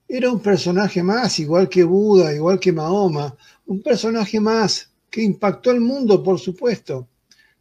Era 0.08 0.32
un 0.32 0.40
personaje 0.40 1.02
más, 1.02 1.38
igual 1.40 1.68
que 1.68 1.84
Buda, 1.84 2.34
igual 2.34 2.58
que 2.58 2.72
Mahoma, 2.72 3.36
un 3.66 3.82
personaje 3.82 4.40
más 4.40 4.90
que 5.10 5.22
impactó 5.22 5.70
el 5.72 5.82
mundo, 5.82 6.22
por 6.22 6.40
supuesto, 6.40 7.06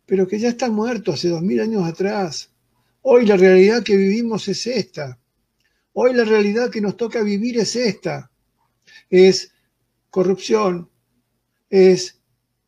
pero 0.06 0.28
que 0.28 0.40
ya 0.40 0.50
está 0.50 0.70
muerto 0.70 1.14
hace 1.14 1.30
dos 1.30 1.42
mil 1.42 1.60
años 1.60 1.84
atrás. 1.86 2.52
Hoy 3.02 3.26
la 3.26 3.38
realidad 3.38 3.84
que 3.84 3.98
vivimos 3.98 4.48
es 4.48 4.68
esta. 4.68 5.20
Hoy 5.94 6.14
la 6.14 6.24
realidad 6.24 6.70
que 6.70 6.82
nos 6.82 6.98
toca 6.98 7.22
vivir 7.22 7.58
es 7.60 7.76
esta. 7.76 8.32
Es 9.10 9.52
corrupción, 10.10 10.90
es 11.70 12.20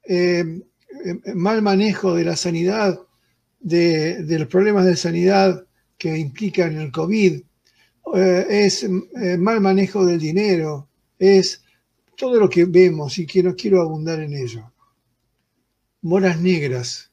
eh, 0.04 0.44
mal 1.34 1.62
manejo 1.62 2.16
de 2.16 2.24
la 2.24 2.36
sanidad, 2.36 3.00
de, 3.60 4.26
los 4.28 4.48
problemas 4.48 4.86
de 4.86 4.96
sanidad 4.96 5.66
que 5.98 6.18
implican 6.18 6.76
el 6.78 6.92
COVID, 6.92 7.42
eh, 8.16 8.46
es 8.50 8.84
eh, 8.84 9.38
mal 9.38 9.62
manejo 9.62 10.06
del 10.06 10.20
dinero, 10.20 10.90
es 11.18 11.64
todo 12.16 12.40
lo 12.40 12.50
que 12.50 12.66
vemos 12.66 13.18
y 13.18 13.26
que 13.26 13.44
no 13.44 13.56
quiero 13.56 13.82
abundar 13.82 14.20
en 14.20 14.34
ello. 14.34 14.72
Moras 16.02 16.40
negras, 16.40 17.12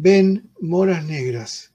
ven 0.00 0.52
moras 0.60 1.04
negras. 1.04 1.72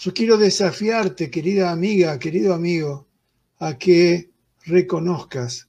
Yo 0.00 0.12
quiero 0.12 0.36
desafiarte, 0.36 1.30
querida 1.30 1.70
amiga, 1.70 2.18
querido 2.18 2.52
amigo, 2.52 3.06
a 3.60 3.78
que 3.78 4.30
reconozcas 4.64 5.68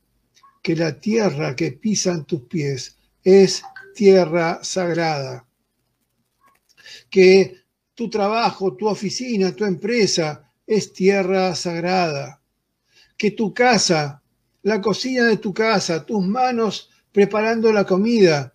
que 0.63 0.75
la 0.75 1.00
tierra 1.00 1.55
que 1.55 1.74
pisan 1.74 2.25
tus 2.25 2.41
pies 2.46 2.98
es 3.24 3.62
tierra 3.93 4.63
sagrada. 4.63 5.48
Que 7.12 7.63
tu 7.93 8.10
trabajo, 8.10 8.75
tu 8.75 8.88
oficina, 8.88 9.55
tu 9.55 9.65
empresa 9.65 10.50
es 10.65 10.93
tierra 10.93 11.53
sagrada. 11.53 12.41
Que 13.15 13.29
tu 13.29 13.53
casa, 13.53 14.24
la 14.63 14.82
cocina 14.82 15.25
de 15.25 15.38
tu 15.38 15.53
casa, 15.53 16.03
tus 16.03 16.25
manos 16.25 16.89
preparando 17.12 17.72
la 17.72 17.86
comida, 17.86 18.52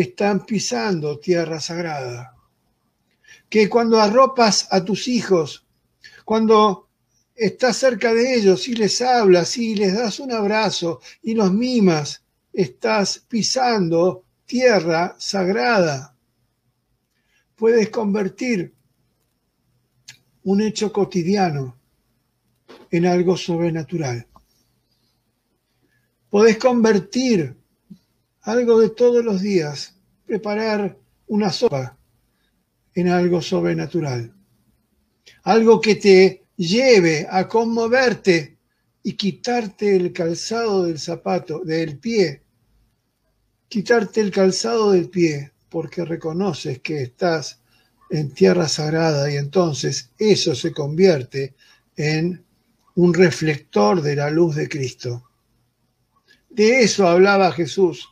están 0.00 0.46
pisando 0.46 1.18
tierra 1.18 1.60
sagrada. 1.60 2.36
Que 3.48 3.68
cuando 3.68 3.98
arropas 3.98 4.68
a 4.70 4.84
tus 4.84 5.08
hijos, 5.08 5.66
cuando 6.24 6.88
estás 7.34 7.78
cerca 7.78 8.14
de 8.14 8.34
ellos 8.36 8.68
y 8.68 8.74
les 8.74 9.00
hablas 9.02 9.56
y 9.56 9.74
les 9.74 9.94
das 9.94 10.20
un 10.20 10.30
abrazo 10.30 11.00
y 11.22 11.34
los 11.34 11.52
mimas, 11.52 12.22
estás 12.52 13.24
pisando 13.26 14.24
tierra 14.46 15.16
sagrada. 15.18 16.14
Puedes 17.56 17.90
convertir 17.90 18.72
un 20.44 20.60
hecho 20.60 20.92
cotidiano 20.92 21.76
en 22.90 23.04
algo 23.04 23.36
sobrenatural. 23.36 24.28
Podés 26.30 26.56
convertir 26.58 27.57
algo 28.48 28.80
de 28.80 28.88
todos 28.88 29.22
los 29.22 29.42
días, 29.42 29.94
preparar 30.24 30.96
una 31.26 31.52
sopa 31.52 31.98
en 32.94 33.08
algo 33.08 33.42
sobrenatural. 33.42 34.32
Algo 35.42 35.80
que 35.82 35.96
te 35.96 36.46
lleve 36.56 37.26
a 37.30 37.46
conmoverte 37.46 38.56
y 39.02 39.12
quitarte 39.12 39.94
el 39.94 40.14
calzado 40.14 40.84
del 40.84 40.98
zapato, 40.98 41.60
del 41.60 41.98
pie. 41.98 42.42
Quitarte 43.68 44.22
el 44.22 44.30
calzado 44.30 44.92
del 44.92 45.10
pie 45.10 45.52
porque 45.68 46.06
reconoces 46.06 46.80
que 46.80 47.02
estás 47.02 47.60
en 48.08 48.32
tierra 48.32 48.66
sagrada 48.66 49.30
y 49.30 49.36
entonces 49.36 50.10
eso 50.18 50.54
se 50.54 50.72
convierte 50.72 51.54
en 51.96 52.42
un 52.94 53.12
reflector 53.12 54.00
de 54.00 54.16
la 54.16 54.30
luz 54.30 54.56
de 54.56 54.70
Cristo. 54.70 55.22
De 56.48 56.80
eso 56.80 57.06
hablaba 57.06 57.52
Jesús 57.52 58.08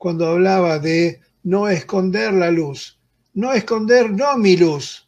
cuando 0.00 0.28
hablaba 0.28 0.78
de 0.78 1.20
no 1.42 1.68
esconder 1.68 2.32
la 2.32 2.50
luz, 2.50 2.98
no 3.34 3.52
esconder 3.52 4.10
no 4.10 4.34
mi 4.38 4.56
luz, 4.56 5.06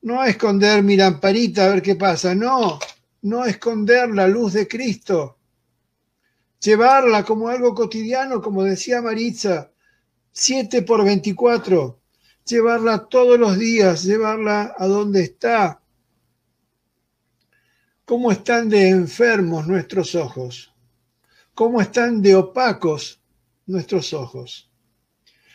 no 0.00 0.24
esconder 0.24 0.82
mi 0.82 0.96
lamparita 0.96 1.66
a 1.66 1.68
ver 1.68 1.82
qué 1.82 1.94
pasa, 1.94 2.34
no, 2.34 2.78
no 3.20 3.44
esconder 3.44 4.08
la 4.14 4.26
luz 4.26 4.54
de 4.54 4.66
Cristo, 4.66 5.36
llevarla 6.58 7.22
como 7.22 7.50
algo 7.50 7.74
cotidiano, 7.74 8.40
como 8.40 8.64
decía 8.64 9.02
Maritza, 9.02 9.70
7 10.32 10.80
por 10.80 11.04
24, 11.04 12.00
llevarla 12.46 13.04
todos 13.04 13.38
los 13.38 13.58
días, 13.58 14.04
llevarla 14.04 14.74
a 14.78 14.86
donde 14.86 15.22
está. 15.22 15.82
¿Cómo 18.06 18.32
están 18.32 18.70
de 18.70 18.88
enfermos 18.88 19.66
nuestros 19.66 20.14
ojos? 20.14 20.72
¿Cómo 21.52 21.82
están 21.82 22.22
de 22.22 22.34
opacos 22.36 23.20
nuestros 23.66 24.12
ojos. 24.12 24.70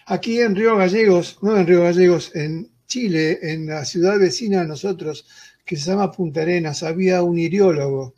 Aquí 0.06 0.40
en 0.40 0.56
Río 0.56 0.76
Gallegos, 0.76 1.38
no 1.42 1.58
en 1.58 1.68
Río 1.68 1.84
Gallegos, 1.84 2.36
en 2.36 2.72
Chile, 2.88 3.40
en 3.42 3.68
la 3.68 3.86
ciudad 3.86 4.18
vecina 4.18 4.62
a 4.62 4.66
nosotros, 4.66 5.28
que 5.64 5.76
se 5.76 5.92
llama 5.92 6.12
Punta 6.12 6.42
Arenas, 6.42 6.82
había 6.82 7.22
un 7.22 7.38
iriólogo 7.38 8.16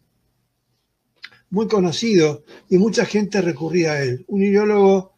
muy 1.49 1.67
conocido 1.67 2.45
y 2.69 2.77
mucha 2.77 3.05
gente 3.05 3.41
recurría 3.41 3.93
a 3.93 4.01
él. 4.01 4.23
Un 4.29 4.41
iriólogo 4.41 5.13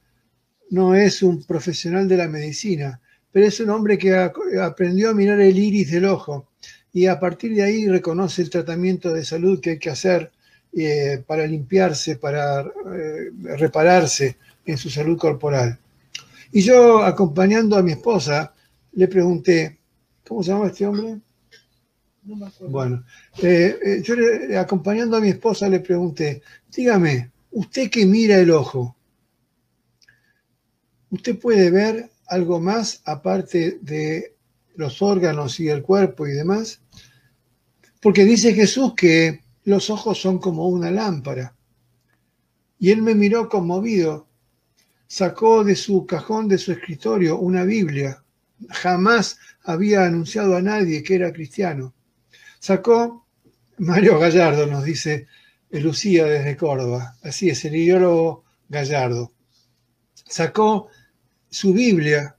no 0.71 0.95
es 0.95 1.21
un 1.21 1.43
profesional 1.43 2.07
de 2.07 2.17
la 2.17 2.27
medicina, 2.27 2.99
pero 3.31 3.45
es 3.45 3.59
un 3.59 3.69
hombre 3.69 3.97
que 3.97 4.15
aprendió 4.15 5.12
a 5.12 5.13
mirar 5.13 5.39
el 5.39 5.57
iris 5.57 5.91
del 5.91 6.05
ojo 6.05 6.49
y 6.91 7.05
a 7.05 7.19
partir 7.19 7.53
de 7.55 7.63
ahí 7.63 7.88
reconoce 7.88 8.41
el 8.41 8.49
tratamiento 8.49 9.13
de 9.13 9.25
salud 9.25 9.59
que 9.59 9.71
hay 9.71 9.79
que 9.79 9.91
hacer 9.91 10.31
eh, 10.75 11.23
para 11.27 11.45
limpiarse, 11.45 12.15
para 12.15 12.62
eh, 12.62 13.29
repararse, 13.57 14.38
en 14.65 14.78
su 14.78 14.89
salud 14.89 15.17
corporal. 15.17 15.80
Y 16.52 16.62
yo, 16.62 17.04
acompañando 17.04 17.76
a 17.76 17.84
mi 17.84 17.93
esposa, 17.93 18.54
le 18.93 19.08
pregunté, 19.08 19.80
¿cómo 20.28 20.43
se 20.43 20.52
llama 20.52 20.67
este 20.67 20.86
hombre? 20.86 21.19
No 22.23 22.52
Bueno, 22.69 23.04
eh, 23.41 23.78
eh, 23.84 24.02
yo 24.04 24.15
acompañando 24.58 25.17
a 25.17 25.21
mi 25.21 25.30
esposa 25.30 25.67
le 25.67 25.82
pregunté, 25.82 26.41
dígame, 26.73 27.32
usted 27.52 27.89
que 27.89 28.06
mira 28.06 28.38
el 28.38 28.52
ojo, 28.52 28.95
¿usted 31.10 31.38
puede 31.38 31.69
ver 31.69 32.12
algo 32.28 32.62
más 32.62 33.02
aparte 33.04 33.80
de 33.82 34.36
los 34.76 35.02
órganos 35.02 35.60
y 35.60 35.67
el 35.67 35.82
cuerpo 35.82 36.26
y 36.26 36.32
demás? 36.32 36.82
Porque 38.02 38.23
dice 38.23 38.54
Jesús 38.54 38.93
que 38.95 39.41
los 39.65 39.89
ojos 39.89 40.21
son 40.21 40.39
como 40.39 40.67
una 40.67 40.91
lámpara. 40.91 41.56
Y 42.80 42.91
él 42.91 43.02
me 43.02 43.15
miró 43.15 43.49
conmovido 43.49 44.28
sacó 45.13 45.63
de 45.63 45.76
su 45.76 46.08
cajón 46.08 46.47
de 46.47 46.58
su 46.58 46.71
escritorio 46.71 47.38
una 47.38 47.63
Biblia. 47.65 48.23
Jamás 48.69 49.38
había 49.62 50.06
anunciado 50.06 50.56
a 50.56 50.62
nadie 50.63 51.04
que 51.04 51.13
era 51.13 51.32
cristiano. 51.32 51.93
Sacó, 52.60 53.28
Mario 53.78 54.17
Gallardo 54.17 54.65
nos 54.65 54.84
dice, 54.84 55.28
Lucía 55.69 56.26
desde 56.26 56.58
Córdoba, 56.58 57.15
así 57.21 57.47
es, 57.52 57.63
el 57.63 57.76
ideólogo 57.76 58.43
Gallardo. 58.69 59.32
Sacó 60.15 60.88
su 61.47 61.73
Biblia. 61.73 62.36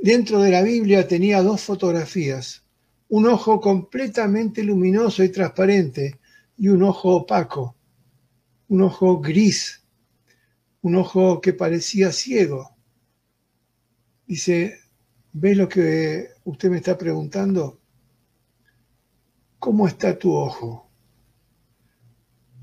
Dentro 0.00 0.40
de 0.40 0.52
la 0.52 0.62
Biblia 0.62 1.08
tenía 1.08 1.42
dos 1.42 1.60
fotografías, 1.62 2.62
un 3.08 3.26
ojo 3.26 3.60
completamente 3.60 4.62
luminoso 4.62 5.24
y 5.24 5.30
transparente 5.30 6.20
y 6.56 6.68
un 6.68 6.84
ojo 6.84 7.16
opaco, 7.16 7.74
un 8.68 8.82
ojo 8.82 9.18
gris 9.20 9.82
un 10.88 10.96
ojo 10.96 11.40
que 11.42 11.52
parecía 11.52 12.10
ciego. 12.12 12.74
Dice, 14.26 14.78
¿ves 15.32 15.56
lo 15.56 15.68
que 15.68 16.28
usted 16.44 16.70
me 16.70 16.78
está 16.78 16.96
preguntando? 16.96 17.78
¿Cómo 19.58 19.86
está 19.86 20.18
tu 20.18 20.32
ojo? 20.32 20.88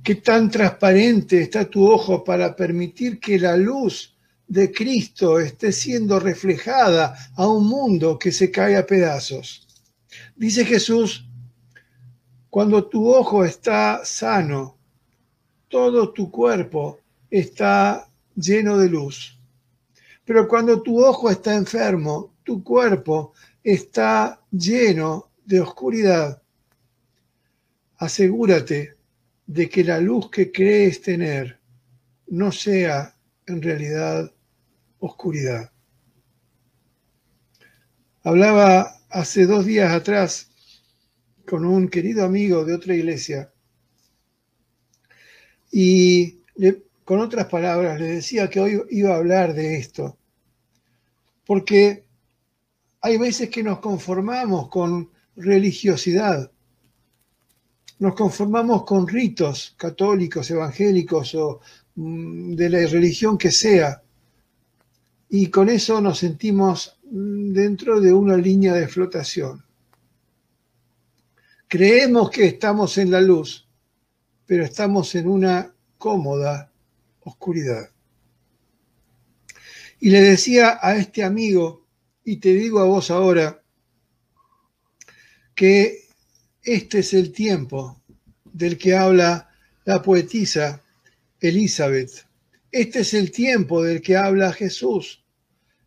¿Qué 0.04 0.16
tan 0.16 0.50
transparente 0.50 1.42
está 1.42 1.70
tu 1.70 1.88
ojo 1.88 2.24
para 2.24 2.56
permitir 2.56 3.20
que 3.20 3.40
la 3.40 3.56
luz 3.58 4.16
de 4.48 4.72
Cristo 4.72 5.40
esté 5.40 5.72
siendo 5.72 6.20
reflejada 6.20 7.16
a 7.36 7.48
un 7.48 7.68
mundo 7.68 8.18
que 8.18 8.32
se 8.32 8.50
cae 8.50 8.76
a 8.76 8.88
pedazos? 8.88 9.68
Dice 10.36 10.66
Jesús, 10.66 11.28
cuando 12.50 12.88
tu 12.88 13.08
ojo 13.08 13.46
está 13.46 14.02
sano, 14.04 14.78
todo 15.68 16.12
tu 16.12 16.32
cuerpo 16.32 17.00
está 17.30 18.08
lleno 18.36 18.78
de 18.78 18.90
luz. 18.90 19.40
Pero 20.26 20.48
cuando 20.48 20.82
tu 20.82 21.04
ojo 21.04 21.30
está 21.30 21.56
enfermo, 21.56 22.36
tu 22.44 22.64
cuerpo 22.64 23.34
está 23.64 24.42
lleno 24.52 25.32
de 25.46 25.62
oscuridad. 25.62 26.42
Asegúrate 27.98 28.96
de 29.48 29.70
que 29.70 29.84
la 29.84 30.00
luz 30.00 30.30
que 30.30 30.52
crees 30.52 31.02
tener 31.02 31.60
no 32.28 32.52
sea 32.52 33.16
en 33.46 33.62
realidad 33.62 34.32
oscuridad. 35.00 35.72
Hablaba 38.24 39.02
hace 39.10 39.46
dos 39.46 39.66
días 39.66 39.92
atrás 39.94 40.50
con 41.46 41.64
un 41.64 41.88
querido 41.88 42.26
amigo 42.26 42.66
de 42.66 42.74
otra 42.74 42.96
iglesia 42.96 43.54
y 45.72 46.40
con 47.06 47.20
otras 47.20 47.46
palabras 47.46 48.00
le 48.00 48.08
decía 48.08 48.50
que 48.50 48.60
hoy 48.60 48.82
iba 48.90 49.14
a 49.14 49.18
hablar 49.18 49.54
de 49.54 49.78
esto, 49.78 50.18
porque 51.46 52.04
hay 53.00 53.18
veces 53.18 53.50
que 53.52 53.62
nos 53.62 53.78
conformamos 53.78 54.70
con 54.70 55.12
religiosidad, 55.36 56.52
nos 58.00 58.16
conformamos 58.16 58.84
con 58.86 59.08
ritos 59.08 59.76
católicos, 59.78 60.50
evangélicos 60.50 61.36
o 61.36 61.62
mm, 61.94 62.56
de 62.56 62.70
la 62.70 62.88
religión 62.88 63.38
que 63.38 63.52
sea, 63.52 64.02
y 65.30 65.48
con 65.52 65.70
eso 65.70 66.02
nos 66.02 66.18
sentimos 66.18 66.98
mm, 67.04 67.54
dentro 67.54 68.02
de 68.02 68.14
una 68.14 68.36
línea 68.36 68.74
de 68.74 68.88
flotación. 68.88 69.64
Creemos 71.68 72.32
que 72.32 72.46
estamos 72.46 72.98
en 72.98 73.12
la 73.12 73.22
luz, 73.22 73.68
pero 74.48 74.64
estamos 74.64 75.14
en 75.14 75.28
una 75.28 75.72
cómoda 76.00 76.72
oscuridad. 77.26 77.90
Y 80.00 80.10
le 80.10 80.22
decía 80.22 80.80
a 80.82 80.96
este 80.96 81.24
amigo, 81.24 81.86
y 82.24 82.38
te 82.38 82.54
digo 82.54 82.80
a 82.80 82.86
vos 82.86 83.12
ahora, 83.12 83.62
que 85.54 86.06
este 86.64 87.00
es 87.00 87.14
el 87.14 87.32
tiempo 87.32 88.02
del 88.46 88.78
que 88.78 88.96
habla 88.96 89.50
la 89.86 90.02
poetisa 90.02 90.82
Elizabeth. 91.40 92.26
Este 92.72 93.00
es 93.02 93.14
el 93.14 93.32
tiempo 93.32 93.84
del 93.84 94.02
que 94.02 94.18
habla 94.18 94.52
Jesús. 94.52 95.24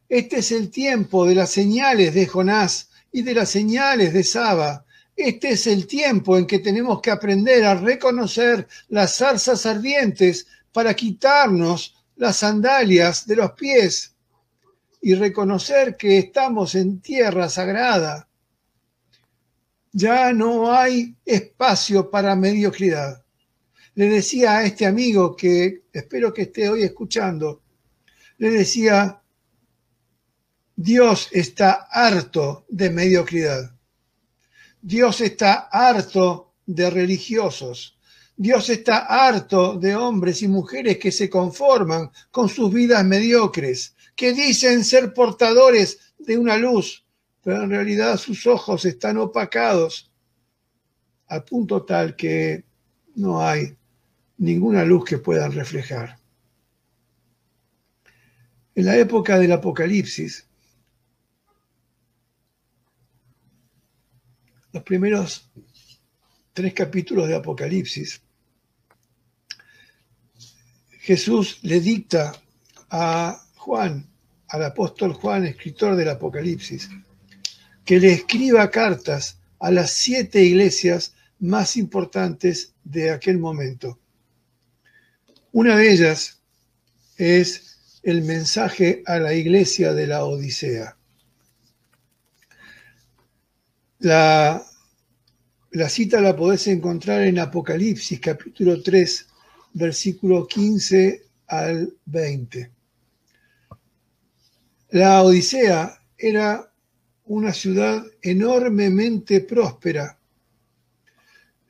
Este 0.09 0.39
es 0.39 0.53
el 0.53 0.71
tiempo 0.71 1.27
de 1.27 1.35
las 1.35 1.51
señales 1.51 2.15
de 2.15 2.27
Jonás 2.27 2.91
y 3.13 3.23
de 3.23 3.35
las 3.35 3.51
señales 3.51 4.13
de 4.13 4.25
Saba. 4.25 4.87
Este 5.15 5.51
es 5.51 5.67
el 5.67 5.87
tiempo 5.87 6.39
en 6.39 6.47
que 6.47 6.61
tenemos 6.61 7.03
que 7.03 7.11
aprender 7.11 7.65
a 7.65 7.75
reconocer 7.75 8.67
las 8.89 9.17
zarzas 9.17 9.67
ardientes 9.67 10.47
para 10.79 10.95
quitarnos 10.95 11.97
las 12.15 12.37
sandalias 12.37 13.27
de 13.27 13.35
los 13.35 13.51
pies 13.55 14.15
y 15.03 15.13
reconocer 15.17 15.97
que 15.97 16.19
estamos 16.19 16.77
en 16.77 17.01
tierra 17.01 17.49
sagrada. 17.49 18.29
Ya 19.91 20.33
no 20.33 20.71
hay 20.71 21.17
espacio 21.25 22.09
para 22.09 22.37
mediocridad. 22.37 23.25
Le 23.97 24.09
decía 24.09 24.59
a 24.59 24.65
este 24.67 24.87
amigo 24.87 25.35
que 25.35 25.83
espero 25.93 26.33
que 26.33 26.43
esté 26.43 26.69
hoy 26.69 26.85
escuchando, 26.85 27.61
le 28.37 28.51
decía, 28.53 29.21
Dios 30.77 31.29
está 31.33 31.89
harto 31.91 32.67
de 32.69 32.91
mediocridad. 32.91 33.75
Dios 34.81 35.23
está 35.23 35.55
harto 35.73 36.55
de 36.67 36.89
religiosos. 36.89 37.98
Dios 38.41 38.71
está 38.71 38.99
harto 38.99 39.77
de 39.77 39.97
hombres 39.97 40.43
y 40.43 40.49
mujeres 40.49 40.97
que 40.99 41.11
se 41.11 41.29
conforman 41.29 42.09
con 42.31 42.49
sus 42.49 42.73
vidas 42.73 43.05
mediocres, 43.05 43.97
que 44.15 44.33
dicen 44.33 44.85
ser 44.85 45.13
portadores 45.13 46.15
de 46.21 46.39
una 46.39 46.57
luz, 46.57 47.05
pero 47.43 47.65
en 47.65 47.71
realidad 47.71 48.17
sus 48.17 48.47
ojos 48.47 48.85
están 48.85 49.17
opacados 49.17 50.13
al 51.27 51.43
punto 51.43 51.85
tal 51.85 52.15
que 52.15 52.65
no 53.17 53.43
hay 53.43 53.77
ninguna 54.37 54.85
luz 54.85 55.05
que 55.05 55.19
puedan 55.19 55.51
reflejar. 55.51 56.17
En 58.73 58.85
la 58.85 58.97
época 58.97 59.37
del 59.37 59.51
Apocalipsis, 59.51 60.47
los 64.73 64.83
primeros 64.85 65.51
tres 66.53 66.73
capítulos 66.73 67.27
de 67.27 67.35
Apocalipsis, 67.35 68.23
Jesús 71.09 71.61
le 71.63 71.81
dicta 71.81 72.39
a 72.91 73.43
Juan, 73.57 74.07
al 74.49 74.63
apóstol 74.63 75.15
Juan, 75.15 75.47
escritor 75.47 75.97
del 75.97 76.11
Apocalipsis, 76.11 76.91
que 77.83 77.99
le 77.99 78.13
escriba 78.13 78.71
cartas 78.71 79.39
a 79.59 79.71
las 79.71 79.93
siete 79.93 80.43
iglesias 80.43 81.15
más 81.39 81.79
importantes 81.79 82.75
de 82.85 83.11
aquel 83.11 83.39
momento. 83.39 83.99
Una 85.53 85.77
de 85.77 85.91
ellas 85.91 86.43
es 87.17 87.99
el 88.03 88.21
mensaje 88.21 89.03
a 89.07 89.19
la 89.19 89.33
iglesia 89.33 89.95
de 89.95 90.09
la 90.09 90.27
Odisea. 90.27 90.95
La, 94.01 94.63
cita 95.89 96.21
la 96.21 96.37
podés 96.37 96.67
encontrar 96.67 97.23
en 97.23 97.39
Apocalipsis 97.39 98.21
capítulo 98.21 98.83
3, 98.83 99.29
versículo 99.73 100.47
15 100.47 101.23
al 101.47 101.93
20. 102.05 102.71
La 104.91 105.23
Odisea 105.23 106.03
era 106.17 106.73
una 107.27 107.53
ciudad 107.53 108.05
enormemente 108.23 109.43
próspera. 109.43 110.19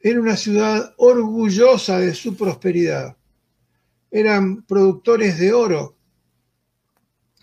Era 0.00 0.20
una 0.20 0.36
ciudad 0.36 0.94
orgullosa 0.98 1.98
de 1.98 2.14
su 2.14 2.36
prosperidad. 2.36 3.16
Eran 4.10 4.62
productores 4.62 5.38
de 5.38 5.52
oro. 5.52 5.96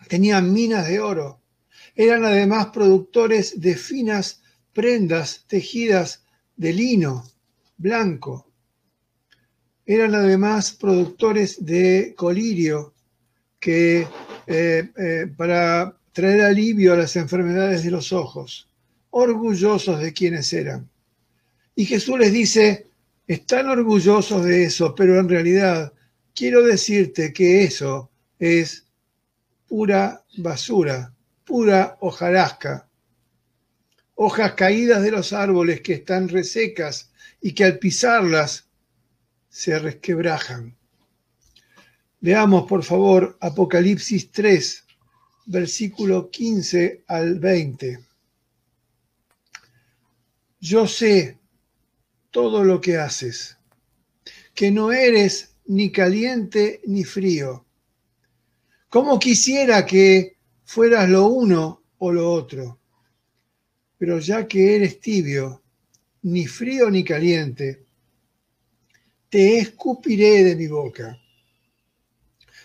Tenían 0.08 0.52
minas 0.54 0.88
de 0.88 1.00
oro. 1.00 1.42
Eran 1.94 2.24
además 2.24 2.68
productores 2.68 3.60
de 3.60 3.76
finas 3.76 4.42
prendas 4.74 5.46
tejidas 5.48 6.24
de 6.56 6.74
lino 6.74 7.24
blanco. 7.78 8.45
Eran 9.86 10.16
además 10.16 10.74
productores 10.74 11.64
de 11.66 12.14
colirio 12.18 12.94
que 13.60 14.08
eh, 14.48 14.90
eh, 14.98 15.28
para 15.36 15.96
traer 16.12 16.42
alivio 16.42 16.94
a 16.94 16.98
las 16.98 17.16
enfermedades 17.16 17.84
de 17.84 17.92
los 17.92 18.14
ojos, 18.14 18.70
orgullosos 19.10 20.00
de 20.00 20.14
quienes 20.14 20.54
eran. 20.54 20.90
Y 21.76 21.86
Jesús 21.86 22.18
les 22.18 22.32
dice, 22.32 22.88
están 23.28 23.68
orgullosos 23.68 24.46
de 24.46 24.66
eso, 24.66 24.96
pero 24.96 25.20
en 25.20 25.28
realidad 25.28 25.92
quiero 26.34 26.64
decirte 26.64 27.34
que 27.34 27.64
eso 27.64 28.10
es 28.40 28.86
pura 29.68 30.24
basura, 30.38 31.14
pura 31.44 31.98
hojarasca, 32.00 32.88
hojas 34.16 34.54
caídas 34.54 35.02
de 35.04 35.12
los 35.12 35.34
árboles 35.34 35.82
que 35.82 35.94
están 35.94 36.30
resecas 36.30 37.12
y 37.42 37.54
que 37.54 37.66
al 37.66 37.80
pisarlas 37.80 38.66
se 39.56 39.80
resquebrajan. 39.80 40.76
Veamos, 42.20 42.68
por 42.68 42.84
favor, 42.84 43.38
Apocalipsis 43.40 44.30
3, 44.32 44.84
versículo 45.46 46.30
15 46.30 47.06
al 47.08 47.40
20. 47.40 48.00
Yo 50.60 50.86
sé 50.88 51.40
todo 52.32 52.66
lo 52.66 52.82
que 52.82 52.98
haces, 52.98 53.58
que 54.54 54.72
no 54.72 54.92
eres 54.92 55.56
ni 55.68 55.90
caliente 55.90 56.82
ni 56.86 57.06
frío. 57.06 57.66
Como 58.90 59.18
quisiera 59.20 59.86
que 59.86 60.36
fueras 60.66 61.10
lo 61.10 61.28
uno 61.28 61.84
o 62.00 62.12
lo 62.12 62.30
otro 62.30 62.80
pero 63.98 64.20
ya 64.20 64.48
que 64.48 64.76
eres 64.76 65.00
tibio, 65.00 65.64
ni 66.24 66.48
frío 66.48 66.90
ni 66.90 67.04
caliente, 67.04 67.85
te 69.30 69.58
escupiré 69.58 70.44
de 70.44 70.56
mi 70.56 70.68
boca. 70.68 71.20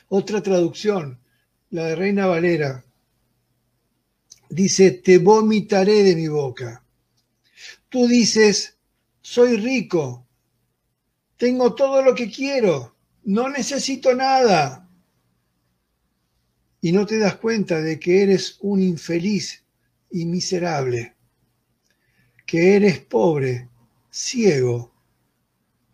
Otra 0.09 0.43
traducción, 0.43 1.19
la 1.71 1.87
de 1.87 1.95
Reina 1.97 2.27
Valera, 2.27 2.85
dice, 4.49 4.91
te 4.91 5.19
vomitaré 5.19 6.03
de 6.03 6.17
mi 6.17 6.29
boca. 6.29 6.85
Tú 7.89 8.07
dices, 8.07 8.77
soy 9.21 9.57
rico, 9.57 10.27
tengo 11.37 11.75
todo 11.75 12.03
lo 12.03 12.15
que 12.15 12.31
quiero, 12.31 12.97
no 13.25 13.49
necesito 13.49 14.15
nada. 14.15 14.89
Y 16.81 16.93
no 16.93 17.07
te 17.07 17.19
das 17.19 17.37
cuenta 17.37 17.81
de 17.81 18.01
que 18.01 18.23
eres 18.23 18.57
un 18.61 18.83
infeliz 18.83 19.65
y 20.11 20.25
miserable 20.25 21.15
que 22.51 22.75
eres 22.75 22.99
pobre, 22.99 23.69
ciego 24.11 24.90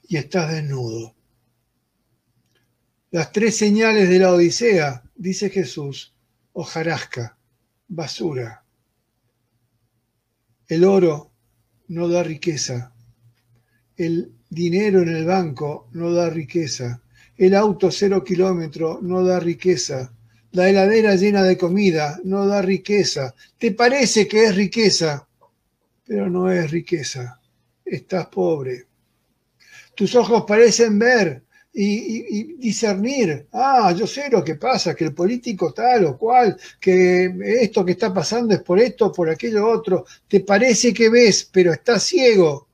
y 0.09 0.17
estás 0.17 0.53
desnudo. 0.53 1.15
Las 3.11 3.33
tres 3.33 3.57
señales 3.57 4.09
de 4.09 4.19
la 4.19 4.33
Odisea, 4.33 5.03
dice 5.15 5.51
Jesús, 5.51 6.15
hojarasca, 6.53 7.37
basura. 7.89 8.65
El 10.69 10.85
oro 10.85 11.31
no 11.89 12.09
da 12.09 12.23
riqueza. 12.23 12.93
El 13.97 14.33
dinero 14.51 15.03
en 15.03 15.09
el 15.09 15.25
banco 15.25 15.89
no 15.93 16.13
da 16.13 16.29
riqueza. 16.31 17.03
El 17.37 17.55
auto 17.55 17.91
cero 17.91 18.25
kilómetro 18.25 19.01
no 19.03 19.23
da 19.25 19.39
riqueza. 19.41 20.13
La 20.53 20.69
heladera 20.69 21.15
llena 21.15 21.43
de 21.43 21.57
comida 21.57 22.19
no 22.25 22.47
da 22.47 22.63
riqueza. 22.63 23.35
Te 23.59 23.73
parece 23.73 24.27
que 24.27 24.45
es 24.45 24.57
riqueza, 24.57 25.29
pero 26.05 26.29
no 26.29 26.51
es 26.51 26.71
riqueza. 26.71 27.41
Estás 27.85 28.27
pobre. 28.27 28.87
Tus 29.97 30.15
ojos 30.15 30.45
parecen 30.47 30.99
ver 30.99 31.43
y, 31.73 32.55
discernir, 32.59 33.49
ah, 33.53 33.95
yo 33.97 34.07
sé 34.07 34.29
lo 34.31 34.45
que 34.45 34.57
pasa, 34.57 34.95
que 34.95 35.05
el 35.05 35.15
político 35.15 35.73
tal 35.73 36.05
o 36.05 36.19
cual, 36.19 36.59
que 36.79 37.35
esto 37.63 37.83
que 37.83 37.93
está 37.93 38.13
pasando 38.13 38.55
es 38.55 38.61
por 38.61 38.79
esto, 38.79 39.11
por 39.11 39.31
aquello 39.31 39.67
otro. 39.67 40.05
Te 40.29 40.41
parece 40.41 40.93
que 40.93 41.09
ves, 41.09 41.49
pero 41.51 41.73
estás 41.73 42.03
ciego. 42.03 42.69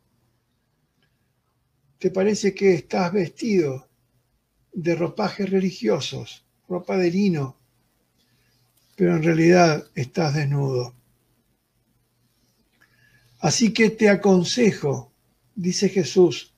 Te 1.98 2.10
parece 2.10 2.52
que 2.52 2.74
estás 2.74 3.12
vestido 3.12 3.88
de 4.72 4.96
ropajes 4.96 5.48
religiosos, 5.48 6.44
ropa 6.68 6.96
de 6.96 7.10
lino, 7.10 7.56
pero 8.96 9.14
en 9.14 9.22
realidad 9.22 9.86
estás 9.94 10.34
desnudo. 10.34 10.92
Así 13.38 13.72
que 13.72 13.90
te 13.90 14.08
aconsejo, 14.08 15.12
dice 15.54 15.88
Jesús 15.88 16.51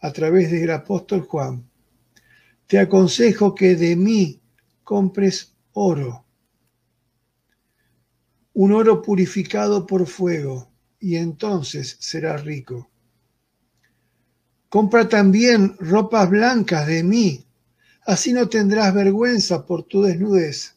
a 0.00 0.12
través 0.12 0.50
del 0.50 0.70
apóstol 0.70 1.22
Juan, 1.22 1.68
te 2.66 2.78
aconsejo 2.78 3.54
que 3.54 3.76
de 3.76 3.96
mí 3.96 4.40
compres 4.84 5.54
oro, 5.72 6.24
un 8.52 8.72
oro 8.72 9.02
purificado 9.02 9.86
por 9.86 10.06
fuego, 10.06 10.68
y 11.00 11.16
entonces 11.16 11.96
serás 12.00 12.44
rico. 12.44 12.90
Compra 14.68 15.08
también 15.08 15.76
ropas 15.78 16.28
blancas 16.28 16.86
de 16.86 17.02
mí, 17.02 17.46
así 18.04 18.32
no 18.32 18.48
tendrás 18.48 18.92
vergüenza 18.92 19.64
por 19.64 19.84
tu 19.84 20.02
desnudez. 20.02 20.74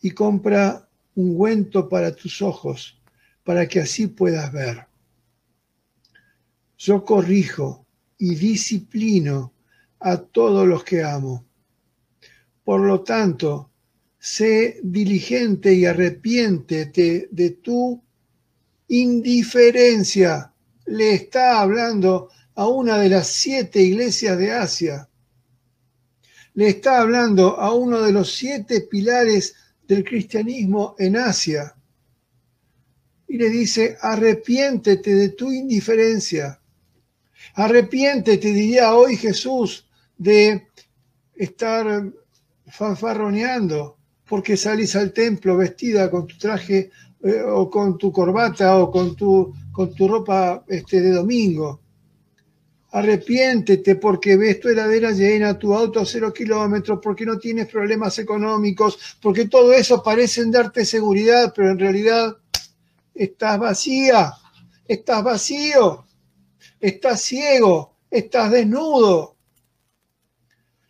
Y 0.00 0.10
compra 0.10 0.88
ungüento 1.14 1.88
para 1.88 2.14
tus 2.14 2.42
ojos, 2.42 3.00
para 3.44 3.68
que 3.68 3.80
así 3.80 4.06
puedas 4.06 4.52
ver. 4.52 4.86
Yo 6.78 7.04
corrijo 7.04 7.85
y 8.18 8.34
disciplino 8.34 9.52
a 10.00 10.18
todos 10.18 10.66
los 10.66 10.84
que 10.84 11.02
amo. 11.02 11.46
Por 12.64 12.80
lo 12.80 13.02
tanto, 13.02 13.70
sé 14.18 14.80
diligente 14.82 15.72
y 15.72 15.86
arrepiéntete 15.86 17.28
de 17.30 17.50
tu 17.50 18.02
indiferencia. 18.88 20.52
Le 20.86 21.14
está 21.14 21.60
hablando 21.60 22.30
a 22.54 22.66
una 22.66 22.98
de 22.98 23.08
las 23.08 23.28
siete 23.28 23.82
iglesias 23.82 24.38
de 24.38 24.52
Asia. 24.52 25.08
Le 26.54 26.68
está 26.68 27.00
hablando 27.00 27.58
a 27.60 27.74
uno 27.74 28.00
de 28.02 28.12
los 28.12 28.34
siete 28.34 28.80
pilares 28.80 29.54
del 29.86 30.02
cristianismo 30.02 30.96
en 30.98 31.16
Asia. 31.16 31.76
Y 33.28 33.36
le 33.36 33.50
dice, 33.50 33.98
arrepiéntete 34.00 35.14
de 35.14 35.28
tu 35.30 35.52
indiferencia. 35.52 36.60
Arrepiéntete, 37.56 38.52
diría 38.52 38.94
hoy 38.94 39.16
Jesús, 39.16 39.86
de 40.18 40.68
estar 41.34 42.04
fanfarroneando 42.66 43.96
porque 44.28 44.58
salís 44.58 44.94
al 44.94 45.12
templo 45.12 45.56
vestida 45.56 46.10
con 46.10 46.26
tu 46.26 46.36
traje 46.36 46.90
eh, 47.22 47.42
o 47.42 47.70
con 47.70 47.96
tu 47.96 48.12
corbata 48.12 48.76
o 48.76 48.90
con 48.90 49.16
tu, 49.16 49.54
con 49.72 49.94
tu 49.94 50.06
ropa 50.06 50.64
este, 50.68 51.00
de 51.00 51.12
domingo. 51.12 51.80
Arrepiéntete 52.90 53.96
porque 53.96 54.36
ves 54.36 54.60
tu 54.60 54.68
heladera 54.68 55.12
llena, 55.12 55.58
tu 55.58 55.74
auto 55.74 56.00
a 56.00 56.06
cero 56.06 56.32
kilómetros, 56.34 56.98
porque 57.02 57.24
no 57.24 57.38
tienes 57.38 57.68
problemas 57.68 58.18
económicos, 58.18 59.16
porque 59.20 59.48
todo 59.48 59.72
eso 59.72 60.02
parece 60.02 60.44
darte 60.46 60.84
seguridad, 60.84 61.54
pero 61.56 61.70
en 61.70 61.78
realidad 61.78 62.36
estás 63.14 63.58
vacía, 63.58 64.32
estás 64.86 65.22
vacío, 65.22 66.05
estás 66.80 67.22
ciego, 67.22 67.96
estás 68.10 68.50
desnudo. 68.50 69.36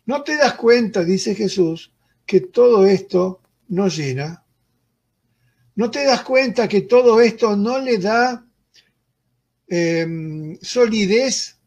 ¿No 0.05 0.23
te 0.23 0.37
das 0.37 0.53
cuenta, 0.53 1.03
dice 1.03 1.35
Jesús, 1.35 1.91
que 2.25 2.41
todo 2.41 2.85
esto 2.85 3.41
no 3.69 3.87
llena? 3.87 4.43
¿No 5.75 5.91
te 5.91 6.05
das 6.05 6.23
cuenta 6.23 6.67
que 6.67 6.81
todo 6.81 7.21
esto 7.21 7.55
no 7.55 7.79
le 7.79 7.97
da 7.97 8.45
em, 9.67 10.57
solidez 10.61 11.57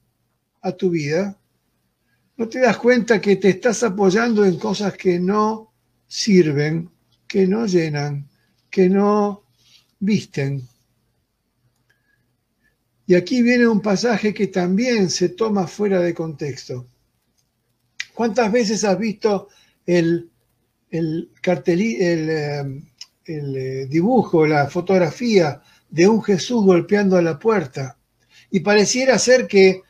a 0.62 0.72
tu 0.72 0.90
vida? 0.90 1.38
¿No 2.36 2.48
te 2.48 2.60
das 2.60 2.78
cuenta 2.78 3.20
que 3.20 3.36
te 3.36 3.50
estás 3.50 3.82
apoyando 3.82 4.44
en 4.44 4.58
cosas 4.58 4.94
que 4.94 5.20
no 5.20 5.72
sirven, 6.08 6.90
que 7.28 7.46
no 7.46 7.66
llenan, 7.66 8.28
que 8.70 8.88
no 8.88 9.44
visten? 9.98 10.66
Y 13.10 13.16
aquí 13.16 13.42
viene 13.42 13.66
un 13.66 13.80
pasaje 13.80 14.32
que 14.32 14.46
también 14.46 15.10
se 15.10 15.30
toma 15.30 15.66
fuera 15.66 15.98
de 15.98 16.14
contexto. 16.14 16.86
¿Cuántas 18.14 18.52
veces 18.52 18.84
has 18.84 18.96
visto 18.96 19.48
el, 19.84 20.30
el, 20.90 21.28
el, 21.42 22.84
eh, 23.26 23.86
dibujo, 23.90 24.46
la 24.46 24.68
fotografía 24.68 25.60
de 25.88 26.06
un 26.06 26.22
Jesús 26.22 26.64
golpeando 26.64 27.16
a 27.16 27.22
la 27.22 27.36
puerta? 27.36 27.98
Y 28.48 28.60
pareciera 28.60 29.18
ser 29.18 29.48
que 29.48 29.82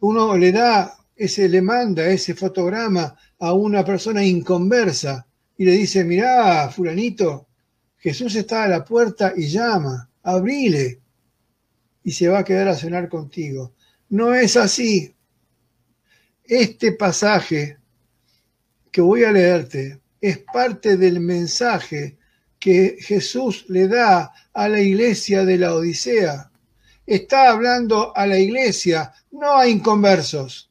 uno 0.00 0.36
le 0.36 0.50
da, 0.50 0.98
ese, 1.14 1.48
le 1.48 1.62
manda 1.62 2.08
ese 2.08 2.34
fotograma 2.34 3.16
a 3.38 3.52
una 3.52 3.84
persona 3.84 4.24
inconversa 4.24 5.24
y 5.56 5.64
le 5.64 5.72
dice, 5.74 6.02
mirá, 6.02 6.68
fulanito, 6.70 7.46
Jesús 7.98 8.34
está 8.34 8.64
a 8.64 8.68
la 8.68 8.84
puerta 8.84 9.32
y 9.36 9.46
llama, 9.46 10.10
abrile 10.24 11.01
y 12.04 12.12
se 12.12 12.28
va 12.28 12.40
a 12.40 12.44
quedar 12.44 12.68
a 12.68 12.76
cenar 12.76 13.08
contigo. 13.08 13.74
No 14.08 14.34
es 14.34 14.56
así. 14.56 15.14
Este 16.44 16.92
pasaje 16.92 17.78
que 18.90 19.00
voy 19.00 19.24
a 19.24 19.32
leerte 19.32 20.00
es 20.20 20.38
parte 20.38 20.96
del 20.96 21.20
mensaje 21.20 22.18
que 22.58 22.96
Jesús 23.00 23.64
le 23.68 23.88
da 23.88 24.32
a 24.52 24.68
la 24.68 24.80
iglesia 24.80 25.44
de 25.44 25.58
la 25.58 25.74
Odisea. 25.74 26.50
Está 27.06 27.50
hablando 27.50 28.16
a 28.16 28.26
la 28.26 28.38
iglesia, 28.38 29.12
no 29.32 29.56
a 29.56 29.66
inconversos. 29.66 30.70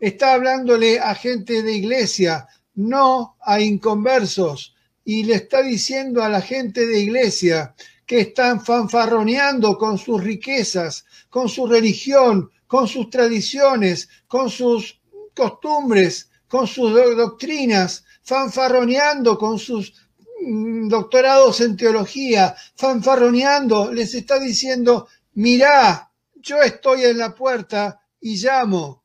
Está 0.00 0.34
hablándole 0.34 0.98
a 0.98 1.14
gente 1.14 1.62
de 1.62 1.72
iglesia, 1.72 2.46
no 2.74 3.36
a 3.40 3.60
inconversos. 3.60 4.74
Y 5.04 5.24
le 5.24 5.36
está 5.36 5.62
diciendo 5.62 6.22
a 6.22 6.28
la 6.28 6.42
gente 6.42 6.86
de 6.86 6.98
iglesia 6.98 7.74
que 8.06 8.20
están 8.20 8.64
fanfarroneando 8.64 9.78
con 9.78 9.98
sus 9.98 10.22
riquezas, 10.22 11.04
con 11.30 11.48
su 11.48 11.66
religión, 11.66 12.50
con 12.66 12.86
sus 12.88 13.08
tradiciones, 13.10 14.08
con 14.26 14.50
sus 14.50 15.00
costumbres, 15.34 16.30
con 16.48 16.66
sus 16.66 16.92
doctrinas, 17.16 18.04
fanfarroneando 18.22 19.38
con 19.38 19.58
sus 19.58 19.92
mm, 20.40 20.88
doctorados 20.88 21.60
en 21.60 21.76
teología, 21.76 22.54
fanfarroneando, 22.76 23.92
les 23.92 24.14
está 24.14 24.38
diciendo, 24.38 25.08
mirá, 25.34 26.10
yo 26.34 26.60
estoy 26.62 27.04
en 27.04 27.18
la 27.18 27.34
puerta 27.34 28.00
y 28.20 28.36
llamo. 28.36 29.04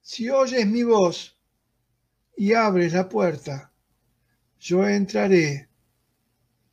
Si 0.00 0.28
oyes 0.28 0.66
mi 0.66 0.82
voz 0.82 1.36
y 2.36 2.52
abres 2.52 2.92
la 2.92 3.08
puerta, 3.08 3.72
yo 4.58 4.86
entraré 4.86 5.68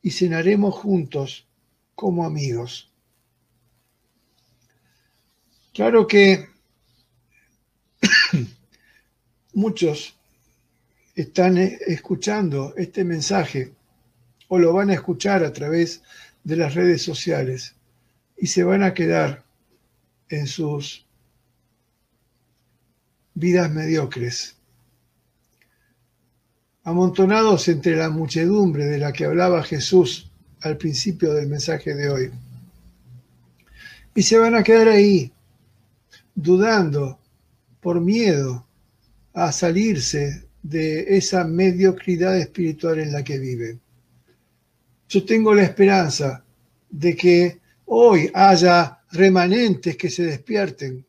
y 0.02 0.10
cenaremos 0.10 0.74
juntos 0.74 1.46
como 1.94 2.26
amigos. 2.26 2.90
Claro 5.72 6.06
que 6.06 6.48
muchos 9.54 10.16
están 11.14 11.56
escuchando 11.58 12.74
este 12.76 13.04
mensaje 13.04 13.72
o 14.48 14.58
lo 14.58 14.72
van 14.72 14.90
a 14.90 14.94
escuchar 14.94 15.44
a 15.44 15.52
través 15.52 16.02
de 16.44 16.56
las 16.56 16.74
redes 16.74 17.02
sociales 17.02 17.74
y 18.36 18.48
se 18.48 18.64
van 18.64 18.82
a 18.82 18.92
quedar 18.92 19.44
en 20.28 20.46
sus 20.46 21.06
vidas 23.34 23.70
mediocres, 23.70 24.56
amontonados 26.84 27.68
entre 27.68 27.96
la 27.96 28.10
muchedumbre 28.10 28.86
de 28.86 28.98
la 28.98 29.12
que 29.12 29.24
hablaba 29.24 29.62
Jesús 29.62 30.30
al 30.62 30.76
principio 30.76 31.32
del 31.32 31.48
mensaje 31.48 31.94
de 31.94 32.08
hoy. 32.08 32.30
Y 34.14 34.22
se 34.22 34.38
van 34.38 34.54
a 34.54 34.62
quedar 34.62 34.88
ahí, 34.88 35.32
dudando 36.34 37.18
por 37.80 38.00
miedo 38.00 38.66
a 39.32 39.52
salirse 39.52 40.46
de 40.62 41.16
esa 41.16 41.44
mediocridad 41.44 42.38
espiritual 42.38 43.00
en 43.00 43.12
la 43.12 43.24
que 43.24 43.38
viven. 43.38 43.80
Yo 45.08 45.24
tengo 45.24 45.54
la 45.54 45.62
esperanza 45.62 46.44
de 46.90 47.16
que 47.16 47.60
hoy 47.86 48.30
haya 48.34 49.00
remanentes 49.10 49.96
que 49.96 50.10
se 50.10 50.24
despierten, 50.24 51.04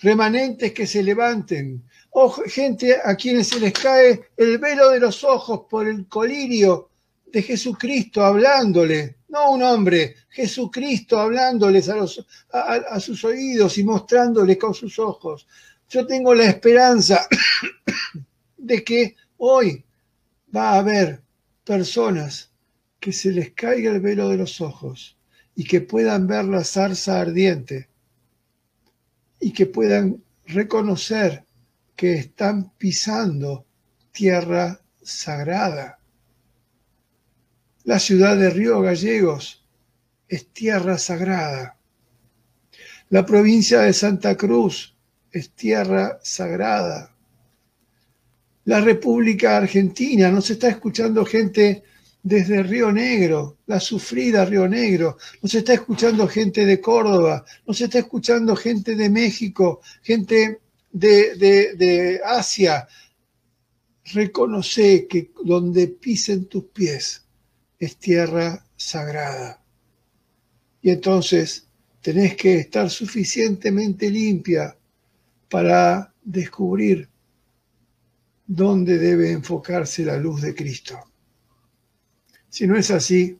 remanentes 0.00 0.72
que 0.72 0.86
se 0.86 1.02
levanten, 1.02 1.82
o 2.18 2.30
gente 2.30 2.96
a 3.04 3.14
quienes 3.14 3.48
se 3.48 3.60
les 3.60 3.74
cae 3.74 4.30
el 4.38 4.56
velo 4.56 4.88
de 4.88 5.00
los 5.00 5.22
ojos 5.22 5.66
por 5.68 5.86
el 5.86 6.06
colirio 6.06 6.88
de 7.26 7.42
Jesucristo 7.42 8.24
hablándole, 8.24 9.16
no 9.28 9.50
un 9.50 9.62
hombre, 9.62 10.14
Jesucristo 10.30 11.20
hablándoles 11.20 11.90
a, 11.90 11.96
los, 11.96 12.26
a, 12.52 12.98
sus 13.00 13.22
oídos 13.22 13.76
y 13.76 13.84
mostrándoles 13.84 14.56
con 14.56 14.72
sus 14.72 14.98
ojos. 14.98 15.46
Yo 15.90 16.06
tengo 16.06 16.34
la 16.34 16.46
esperanza 16.46 17.28
de 18.56 18.82
que 18.82 19.14
hoy 19.36 19.84
va 20.56 20.70
a 20.70 20.78
haber 20.78 21.20
personas 21.64 22.50
que 22.98 23.12
se 23.12 23.30
les 23.30 23.50
caiga 23.50 23.92
el 23.92 24.00
velo 24.00 24.30
de 24.30 24.38
los 24.38 24.62
ojos 24.62 25.18
y 25.54 25.64
que 25.64 25.82
puedan 25.82 26.26
ver 26.26 26.46
la 26.46 26.64
zarza 26.64 27.20
ardiente 27.20 27.90
y 29.38 29.52
que 29.52 29.66
puedan 29.66 30.22
reconocer 30.46 31.44
que 31.96 32.14
están 32.14 32.70
pisando 32.76 33.66
tierra 34.12 34.80
sagrada. 35.02 35.98
La 37.84 37.98
ciudad 37.98 38.36
de 38.36 38.50
Río 38.50 38.80
Gallegos 38.82 39.64
es 40.28 40.48
tierra 40.52 40.98
sagrada. 40.98 41.78
La 43.08 43.24
provincia 43.24 43.80
de 43.80 43.92
Santa 43.92 44.36
Cruz 44.36 44.94
es 45.30 45.50
tierra 45.50 46.18
sagrada. 46.22 47.14
La 48.64 48.80
República 48.80 49.56
Argentina, 49.56 50.30
nos 50.30 50.50
está 50.50 50.68
escuchando 50.68 51.24
gente 51.24 51.84
desde 52.22 52.64
Río 52.64 52.90
Negro, 52.90 53.58
la 53.66 53.78
sufrida 53.78 54.44
Río 54.44 54.66
Negro, 54.66 55.16
nos 55.40 55.54
está 55.54 55.74
escuchando 55.74 56.26
gente 56.26 56.66
de 56.66 56.80
Córdoba, 56.80 57.44
nos 57.64 57.80
está 57.80 58.00
escuchando 58.00 58.56
gente 58.56 58.96
de 58.96 59.08
México, 59.08 59.80
gente 60.02 60.58
de, 60.98 61.74
de 61.76 62.20
Asia. 62.24 62.88
Reconoce 64.12 65.06
que 65.06 65.32
donde 65.44 65.88
pisen 65.88 66.46
tus 66.46 66.64
pies 66.66 67.24
es 67.78 67.96
tierra 67.96 68.64
sagrada. 68.76 69.62
Y 70.80 70.90
entonces 70.90 71.66
tenés 72.00 72.36
que 72.36 72.58
estar 72.58 72.88
suficientemente 72.88 74.10
limpia 74.10 74.76
para 75.48 76.14
descubrir 76.22 77.08
dónde 78.46 78.98
debe 78.98 79.32
enfocarse 79.32 80.04
la 80.04 80.16
luz 80.16 80.40
de 80.40 80.54
Cristo. 80.54 80.98
Si 82.48 82.66
no 82.66 82.76
es 82.76 82.90
así, 82.90 83.38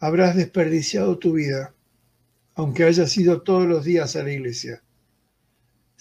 habrás 0.00 0.34
desperdiciado 0.34 1.18
tu 1.18 1.34
vida, 1.34 1.74
aunque 2.54 2.84
hayas 2.84 3.16
ido 3.16 3.42
todos 3.42 3.66
los 3.66 3.84
días 3.84 4.16
a 4.16 4.22
la 4.22 4.32
iglesia. 4.32 4.82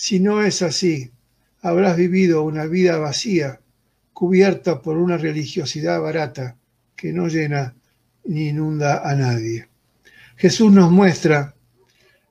Si 0.02 0.22
no 0.22 0.42
es 0.42 0.62
así, 0.62 1.12
habrás 1.62 1.98
vivido 1.98 2.44
una 2.44 2.66
vida 2.68 2.98
vacía, 3.00 3.60
cubierta 4.14 4.82
por 4.82 4.96
una 4.96 5.18
religiosidad 5.18 6.00
barata 6.00 6.56
que 6.96 7.12
no 7.12 7.28
llena 7.28 7.76
ni 8.24 8.48
inunda 8.48 9.02
a 9.04 9.14
nadie. 9.14 9.68
Jesús 10.38 10.72
nos 10.72 10.90
muestra 10.90 11.54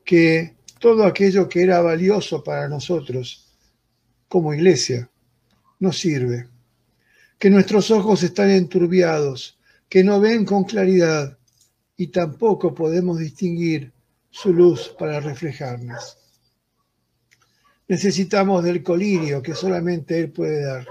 que 0.03 0.55
todo 0.79 1.05
aquello 1.05 1.47
que 1.47 1.63
era 1.63 1.83
valioso 1.83 2.43
para 2.43 2.71
nosotros 2.71 3.53
como 4.29 4.55
iglesia 4.55 5.11
no 5.79 5.93
sirve, 5.93 6.49
que 7.39 7.51
nuestros 7.51 7.91
ojos 7.91 8.23
están 8.23 8.49
enturbiados 8.49 9.59
que 9.91 10.03
no 10.03 10.21
ven 10.21 10.47
con 10.47 10.65
claridad 10.65 11.37
y 11.99 12.07
tampoco 12.07 12.75
podemos 12.75 13.19
distinguir 13.19 13.93
su 14.31 14.55
luz 14.55 14.89
para 14.99 15.21
reflejarnos. 15.21 16.17
Necesitamos 17.89 18.63
del 18.63 18.83
colirio 18.83 19.43
que 19.43 19.55
solamente 19.55 20.21
Él 20.21 20.31
puede 20.31 20.63
dar. 20.63 20.87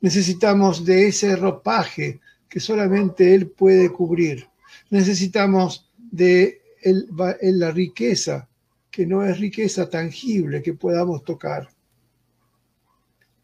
Necesitamos 0.00 0.84
de 0.84 1.08
ese 1.08 1.36
ropaje 1.36 2.20
que 2.48 2.60
solamente 2.60 3.34
Él 3.34 3.48
puede 3.48 3.90
cubrir. 3.90 4.46
Necesitamos 4.90 5.90
de 5.96 6.60
la 6.82 7.70
riqueza 7.70 8.48
que 8.90 9.06
no 9.06 9.24
es 9.24 9.38
riqueza 9.38 9.88
tangible 9.88 10.62
que 10.62 10.74
podamos 10.74 11.24
tocar. 11.24 11.68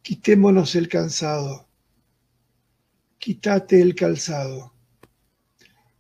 Quitémonos 0.03 0.75
el 0.75 0.89
cansado. 0.89 1.67
Quítate 3.19 3.81
el 3.81 3.95
calzado 3.95 4.73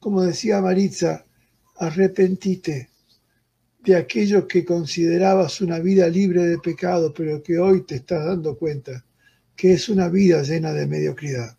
como 0.03 0.23
decía 0.23 0.61
Maritza, 0.61 1.25
arrepentite 1.77 2.91
de 3.85 3.97
aquello 3.97 4.47
que 4.47 4.65
considerabas 4.65 5.61
una 5.61 5.79
vida 5.79 6.09
libre 6.09 6.43
de 6.43 6.59
pecado, 6.59 7.13
pero 7.13 7.43
que 7.43 7.59
hoy 7.59 7.83
te 7.83 7.97
estás 7.97 8.25
dando 8.25 8.57
cuenta 8.57 9.05
que 9.57 9.73
es 9.73 9.89
una 9.89 10.09
vida 10.09 10.43
llena 10.43 10.73
de 10.73 10.87
mediocridad. 10.87 11.57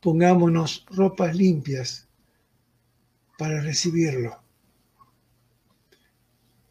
Pongámonos 0.00 0.86
ropas 0.90 1.36
limpias 1.36 2.08
para 3.38 3.60
recibirlo. 3.60 4.42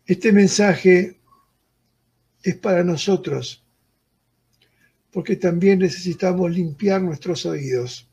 Este 0.05 0.31
mensaje 0.31 1.19
es 2.43 2.55
para 2.55 2.83
nosotros, 2.83 3.63
porque 5.11 5.35
también 5.35 5.79
necesitamos 5.79 6.51
limpiar 6.51 7.01
nuestros 7.01 7.45
oídos 7.45 8.09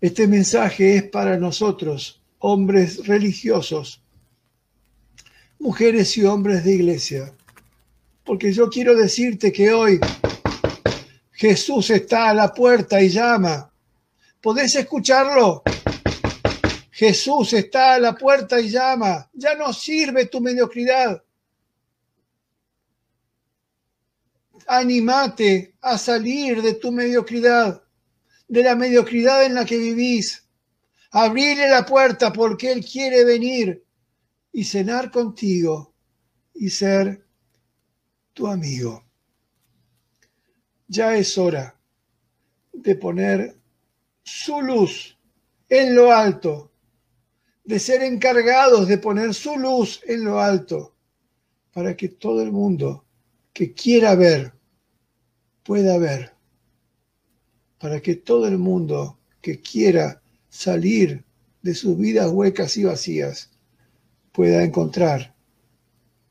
este 0.00 0.26
mensaje 0.26 0.96
es 0.96 1.02
para 1.04 1.38
nosotros, 1.38 2.22
hombres 2.48 3.04
religiosos, 3.08 4.00
mujeres 5.58 6.16
y 6.16 6.24
hombres 6.24 6.62
de 6.62 6.74
iglesia, 6.74 7.34
porque 8.24 8.52
yo 8.52 8.70
quiero 8.70 8.94
decirte 8.94 9.50
que 9.50 9.72
hoy 9.72 9.98
Jesús 11.32 11.90
está 11.90 12.30
a 12.30 12.34
la 12.34 12.54
puerta 12.54 13.02
y 13.02 13.08
llama. 13.08 13.68
¿Podés 14.40 14.76
escucharlo? 14.76 15.64
Jesús 16.92 17.52
está 17.52 17.94
a 17.94 17.98
la 17.98 18.14
puerta 18.14 18.60
y 18.60 18.70
llama. 18.70 19.28
Ya 19.32 19.56
no 19.56 19.72
sirve 19.72 20.26
tu 20.26 20.40
mediocridad. 20.40 21.20
Animate 24.68 25.74
a 25.80 25.98
salir 25.98 26.62
de 26.62 26.74
tu 26.74 26.92
mediocridad 26.92 27.82
de 28.46 28.62
la 28.62 28.76
mediocridad 28.76 29.44
en 29.44 29.54
la 29.54 29.64
que 29.64 29.78
vivís. 29.78 30.45
Abrile 31.18 31.66
la 31.70 31.86
puerta 31.86 32.30
porque 32.30 32.70
Él 32.70 32.84
quiere 32.84 33.24
venir 33.24 33.82
y 34.52 34.64
cenar 34.64 35.10
contigo 35.10 35.94
y 36.52 36.68
ser 36.68 37.24
tu 38.34 38.46
amigo. 38.46 39.02
Ya 40.86 41.16
es 41.16 41.38
hora 41.38 41.74
de 42.70 42.96
poner 42.96 43.56
su 44.22 44.60
luz 44.60 45.16
en 45.70 45.94
lo 45.94 46.12
alto, 46.12 46.70
de 47.64 47.78
ser 47.78 48.02
encargados 48.02 48.86
de 48.86 48.98
poner 48.98 49.32
su 49.32 49.56
luz 49.56 50.02
en 50.06 50.22
lo 50.22 50.38
alto, 50.38 50.96
para 51.72 51.96
que 51.96 52.10
todo 52.10 52.42
el 52.42 52.52
mundo 52.52 53.06
que 53.54 53.72
quiera 53.72 54.14
ver 54.16 54.52
pueda 55.62 55.96
ver 55.96 56.34
para 57.78 58.02
que 58.02 58.16
todo 58.16 58.46
el 58.46 58.58
mundo 58.58 59.18
que 59.40 59.62
quiera 59.62 60.20
salir 60.56 61.22
de 61.62 61.74
sus 61.74 61.98
vidas 61.98 62.30
huecas 62.30 62.76
y 62.76 62.84
vacías 62.84 63.50
pueda 64.32 64.64
encontrar 64.64 65.34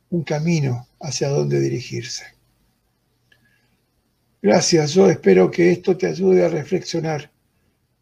un 0.10 0.24
camino 0.24 0.88
hacia 1.00 1.30
donde 1.30 1.60
dirigirse. 1.60 2.24
Gracias, 4.42 4.94
yo 4.94 5.10
espero 5.10 5.50
que 5.50 5.72
esto 5.72 5.98
te 5.98 6.08
ayude 6.08 6.46
a 6.46 6.50
reflexionar, 6.50 7.32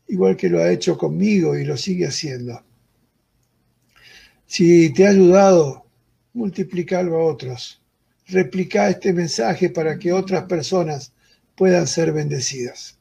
igual 0.08 0.36
que 0.36 0.50
lo 0.50 0.62
ha 0.62 0.72
hecho 0.72 0.98
conmigo 0.98 1.58
y 1.58 1.66
lo 1.66 1.78
sigue 1.78 2.08
haciendo. 2.08 2.64
Si 4.46 4.94
te 4.94 5.06
ha 5.06 5.10
ayudado, 5.10 5.86
multiplicarlo 6.34 7.18
a 7.18 7.26
otros. 7.26 7.82
Replica 8.28 8.90
este 8.90 9.14
mensaje 9.14 9.70
para 9.70 9.98
que 9.98 10.14
otras 10.14 10.44
personas 10.44 11.14
puedan 11.56 11.88
ser 11.88 12.12
bendecidas. 12.12 12.98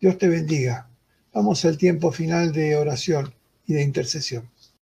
Dios 0.00 0.18
te 0.18 0.28
bendiga. 0.28 0.91
Vamos 1.34 1.64
al 1.64 1.78
tiempo 1.78 2.12
final 2.12 2.52
de 2.52 2.76
oración 2.76 3.32
y 3.66 3.72
de 3.72 3.82
intercesión. 3.82 4.48